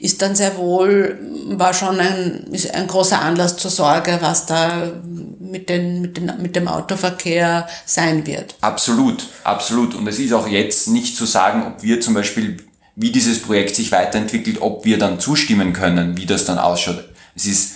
ist 0.00 0.22
dann 0.22 0.34
sehr 0.34 0.56
wohl, 0.56 1.18
war 1.50 1.74
schon 1.74 2.00
ein, 2.00 2.46
ist 2.52 2.74
ein 2.74 2.86
großer 2.86 3.20
Anlass 3.20 3.58
zur 3.58 3.70
Sorge, 3.70 4.18
was 4.22 4.46
da 4.46 4.92
mit, 5.38 5.68
den, 5.68 6.00
mit, 6.00 6.16
den, 6.16 6.32
mit 6.40 6.56
dem 6.56 6.68
Autoverkehr 6.68 7.68
sein 7.84 8.26
wird. 8.26 8.54
Absolut, 8.62 9.26
absolut. 9.44 9.94
Und 9.94 10.06
es 10.06 10.18
ist 10.18 10.32
auch 10.32 10.48
jetzt 10.48 10.88
nicht 10.88 11.16
zu 11.16 11.26
sagen, 11.26 11.66
ob 11.66 11.82
wir 11.82 12.00
zum 12.00 12.14
Beispiel, 12.14 12.56
wie 12.96 13.12
dieses 13.12 13.42
Projekt 13.42 13.76
sich 13.76 13.92
weiterentwickelt, 13.92 14.62
ob 14.62 14.86
wir 14.86 14.98
dann 14.98 15.20
zustimmen 15.20 15.74
können, 15.74 16.16
wie 16.16 16.26
das 16.26 16.46
dann 16.46 16.58
ausschaut. 16.58 17.04
Es 17.34 17.44
ist 17.44 17.74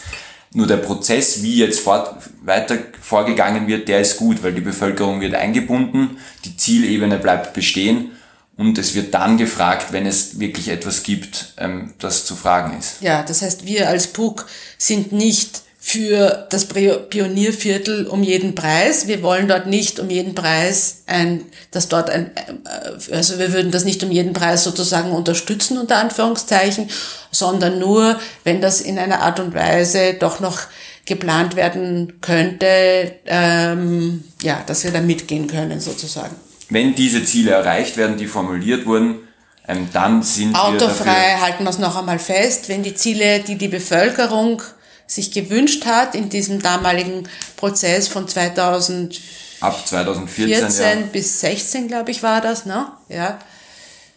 nur 0.54 0.66
der 0.66 0.78
Prozess, 0.78 1.42
wie 1.42 1.56
jetzt 1.56 1.80
fort, 1.80 2.14
weiter 2.42 2.78
vorgegangen 3.02 3.66
wird, 3.66 3.88
der 3.88 4.00
ist 4.00 4.16
gut, 4.16 4.42
weil 4.42 4.54
die 4.54 4.60
Bevölkerung 4.62 5.20
wird 5.20 5.34
eingebunden, 5.34 6.16
die 6.46 6.56
Zielebene 6.56 7.18
bleibt 7.18 7.52
bestehen 7.52 8.12
und 8.56 8.78
es 8.78 8.94
wird 8.94 9.14
dann 9.14 9.36
gefragt, 9.36 9.92
wenn 9.92 10.06
es 10.06 10.38
wirklich 10.38 10.68
etwas 10.68 11.02
gibt, 11.02 11.54
ähm, 11.58 11.92
das 11.98 12.24
zu 12.24 12.36
fragen 12.36 12.78
ist. 12.78 13.00
Ja, 13.00 13.22
das 13.22 13.42
heißt, 13.42 13.66
wir 13.66 13.88
als 13.88 14.08
PUC 14.08 14.46
sind 14.78 15.12
nicht 15.12 15.62
für 15.86 16.46
das 16.48 16.64
Pionierviertel 16.64 18.06
um 18.06 18.22
jeden 18.22 18.54
Preis. 18.54 19.06
Wir 19.06 19.22
wollen 19.22 19.48
dort 19.48 19.66
nicht 19.66 20.00
um 20.00 20.08
jeden 20.08 20.34
Preis 20.34 21.02
ein, 21.06 21.44
dass 21.72 21.88
dort 21.88 22.08
ein, 22.08 22.30
äh, 22.36 23.14
also 23.14 23.38
wir 23.38 23.52
würden 23.52 23.70
das 23.70 23.84
nicht 23.84 24.02
um 24.02 24.10
jeden 24.10 24.32
Preis 24.32 24.64
sozusagen 24.64 25.10
unterstützen, 25.10 25.76
unter 25.76 25.96
Anführungszeichen, 25.98 26.88
sondern 27.30 27.78
nur, 27.80 28.18
wenn 28.44 28.62
das 28.62 28.80
in 28.80 28.98
einer 28.98 29.20
Art 29.20 29.40
und 29.40 29.54
Weise 29.54 30.14
doch 30.14 30.40
noch 30.40 30.60
geplant 31.04 31.54
werden 31.54 32.20
könnte, 32.22 33.16
ähm, 33.26 34.24
ja, 34.42 34.62
dass 34.66 34.84
wir 34.84 34.90
da 34.90 35.00
mitgehen 35.00 35.48
können 35.48 35.80
sozusagen 35.80 36.34
wenn 36.74 36.94
diese 36.94 37.24
Ziele 37.24 37.52
erreicht 37.52 37.96
werden, 37.96 38.18
die 38.18 38.26
formuliert 38.26 38.84
wurden, 38.84 39.26
ähm, 39.66 39.88
dann 39.94 40.22
sind 40.22 40.54
Autofrei 40.54 40.78
wir 40.78 40.88
dafür 40.88 41.40
halten 41.40 41.64
wir 41.64 41.70
es 41.70 41.78
noch 41.78 41.96
einmal 41.96 42.18
fest, 42.18 42.68
wenn 42.68 42.82
die 42.82 42.94
Ziele, 42.94 43.40
die 43.40 43.56
die 43.56 43.68
Bevölkerung 43.68 44.60
sich 45.06 45.30
gewünscht 45.30 45.87
hat 45.87 46.14
in 46.14 46.28
diesem 46.28 46.60
damaligen 46.60 47.28
Prozess 47.56 48.08
von 48.08 48.28
2000 48.28 49.20
ab 49.60 49.87
2014 49.87 50.56
14 50.56 51.00
ja. 51.00 51.06
bis 51.12 51.40
16 51.40 51.88
glaube 51.88 52.10
ich 52.10 52.22
war 52.22 52.40
das, 52.40 52.66
ne? 52.66 52.88
Ja. 53.08 53.38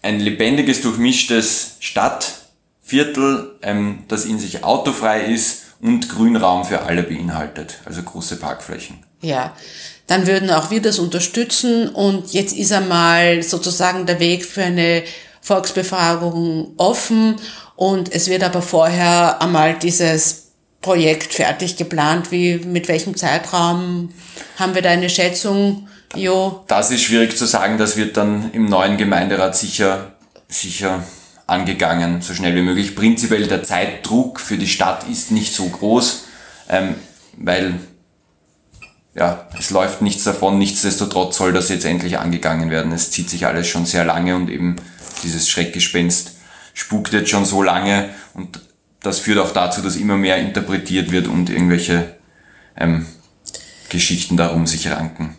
Ein 0.01 0.19
lebendiges 0.19 0.81
durchmischtes 0.81 1.75
Stadtviertel, 1.79 3.57
ähm, 3.61 4.03
das 4.07 4.25
in 4.25 4.39
sich 4.39 4.63
autofrei 4.63 5.25
ist 5.25 5.63
und 5.81 6.09
Grünraum 6.09 6.65
für 6.65 6.81
alle 6.81 7.03
beinhaltet, 7.03 7.79
also 7.85 8.01
große 8.01 8.37
Parkflächen. 8.37 9.03
Ja 9.21 9.53
dann 10.07 10.25
würden 10.25 10.49
auch 10.49 10.71
wir 10.71 10.81
das 10.81 10.99
unterstützen. 10.99 11.89
Und 11.89 12.33
jetzt 12.33 12.55
ist 12.55 12.71
einmal 12.71 13.43
sozusagen 13.43 14.05
der 14.05 14.19
Weg 14.19 14.45
für 14.45 14.63
eine 14.63 15.03
Volksbefragung 15.41 16.73
offen. 16.77 17.35
Und 17.75 18.11
es 18.11 18.29
wird 18.29 18.43
aber 18.43 18.61
vorher 18.61 19.41
einmal 19.41 19.77
dieses 19.77 20.47
Projekt 20.81 21.33
fertig 21.33 21.75
geplant. 21.75 22.31
Wie, 22.31 22.55
mit 22.57 22.87
welchem 22.87 23.15
Zeitraum 23.15 24.13
haben 24.57 24.75
wir 24.75 24.81
da 24.81 24.89
eine 24.89 25.09
Schätzung? 25.09 25.87
Jo. 26.15 26.63
Das 26.67 26.89
ist 26.91 27.03
schwierig 27.03 27.37
zu 27.37 27.45
sagen. 27.45 27.77
Das 27.77 27.97
wird 27.97 28.15
dann 28.17 28.51
im 28.53 28.65
neuen 28.65 28.97
Gemeinderat 28.97 29.57
sicher, 29.57 30.13
sicher 30.47 31.03
angegangen, 31.47 32.21
so 32.21 32.33
schnell 32.33 32.55
wie 32.55 32.61
möglich. 32.61 32.95
Prinzipiell 32.95 33.47
der 33.47 33.63
Zeitdruck 33.63 34.39
für 34.39 34.57
die 34.57 34.67
Stadt 34.67 35.05
ist 35.09 35.31
nicht 35.31 35.53
so 35.53 35.67
groß, 35.67 36.25
ähm, 36.69 36.95
weil 37.37 37.75
ja, 39.17 39.47
es 39.57 39.71
läuft 39.71 40.03
nichts 40.03 40.23
davon, 40.23 40.59
nichtsdestotrotz 40.59 41.37
soll 41.37 41.51
das 41.51 41.69
jetzt 41.69 41.85
endlich 41.85 42.19
angegangen 42.19 42.69
werden. 42.69 42.91
Es 42.91 43.09
zieht 43.09 43.29
sich 43.29 43.47
alles 43.47 43.67
schon 43.67 43.85
sehr 43.85 44.05
lange 44.05 44.35
und 44.35 44.49
eben 44.49 44.75
dieses 45.23 45.49
Schreckgespenst 45.49 46.33
spukt 46.75 47.13
jetzt 47.13 47.31
schon 47.31 47.43
so 47.43 47.63
lange 47.63 48.09
und 48.35 48.61
das 49.01 49.19
führt 49.19 49.39
auch 49.39 49.51
dazu, 49.51 49.81
dass 49.81 49.95
immer 49.95 50.17
mehr 50.17 50.37
interpretiert 50.37 51.11
wird 51.11 51.27
und 51.27 51.49
irgendwelche 51.49 52.15
ähm, 52.77 53.07
Geschichten 53.89 54.37
darum 54.37 54.67
sich 54.67 54.87
ranken. 54.89 55.35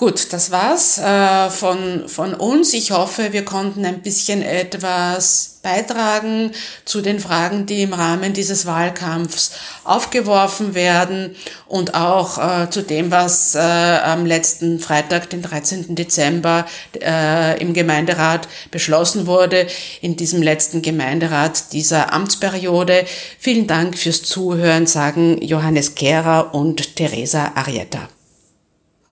Gut, 0.00 0.32
das 0.32 0.50
war's 0.50 0.96
äh, 0.96 1.50
von, 1.50 2.08
von 2.08 2.32
uns. 2.32 2.72
Ich 2.72 2.90
hoffe, 2.90 3.34
wir 3.34 3.44
konnten 3.44 3.84
ein 3.84 4.00
bisschen 4.00 4.40
etwas 4.40 5.58
beitragen 5.62 6.52
zu 6.86 7.02
den 7.02 7.20
Fragen, 7.20 7.66
die 7.66 7.82
im 7.82 7.92
Rahmen 7.92 8.32
dieses 8.32 8.64
Wahlkampfs 8.64 9.52
aufgeworfen 9.84 10.74
werden 10.74 11.36
und 11.68 11.92
auch 11.92 12.38
äh, 12.38 12.70
zu 12.70 12.80
dem, 12.80 13.10
was 13.10 13.54
äh, 13.54 13.58
am 13.58 14.24
letzten 14.24 14.80
Freitag, 14.80 15.28
den 15.28 15.42
13. 15.42 15.94
Dezember, 15.94 16.64
äh, 16.98 17.60
im 17.60 17.74
Gemeinderat 17.74 18.48
beschlossen 18.70 19.26
wurde, 19.26 19.66
in 20.00 20.16
diesem 20.16 20.40
letzten 20.40 20.80
Gemeinderat 20.80 21.74
dieser 21.74 22.14
Amtsperiode. 22.14 23.04
Vielen 23.38 23.66
Dank 23.66 23.98
fürs 23.98 24.22
Zuhören, 24.22 24.86
sagen 24.86 25.42
Johannes 25.42 25.94
Kehrer 25.94 26.54
und 26.54 26.96
Teresa 26.96 27.52
Arietta. 27.54 28.08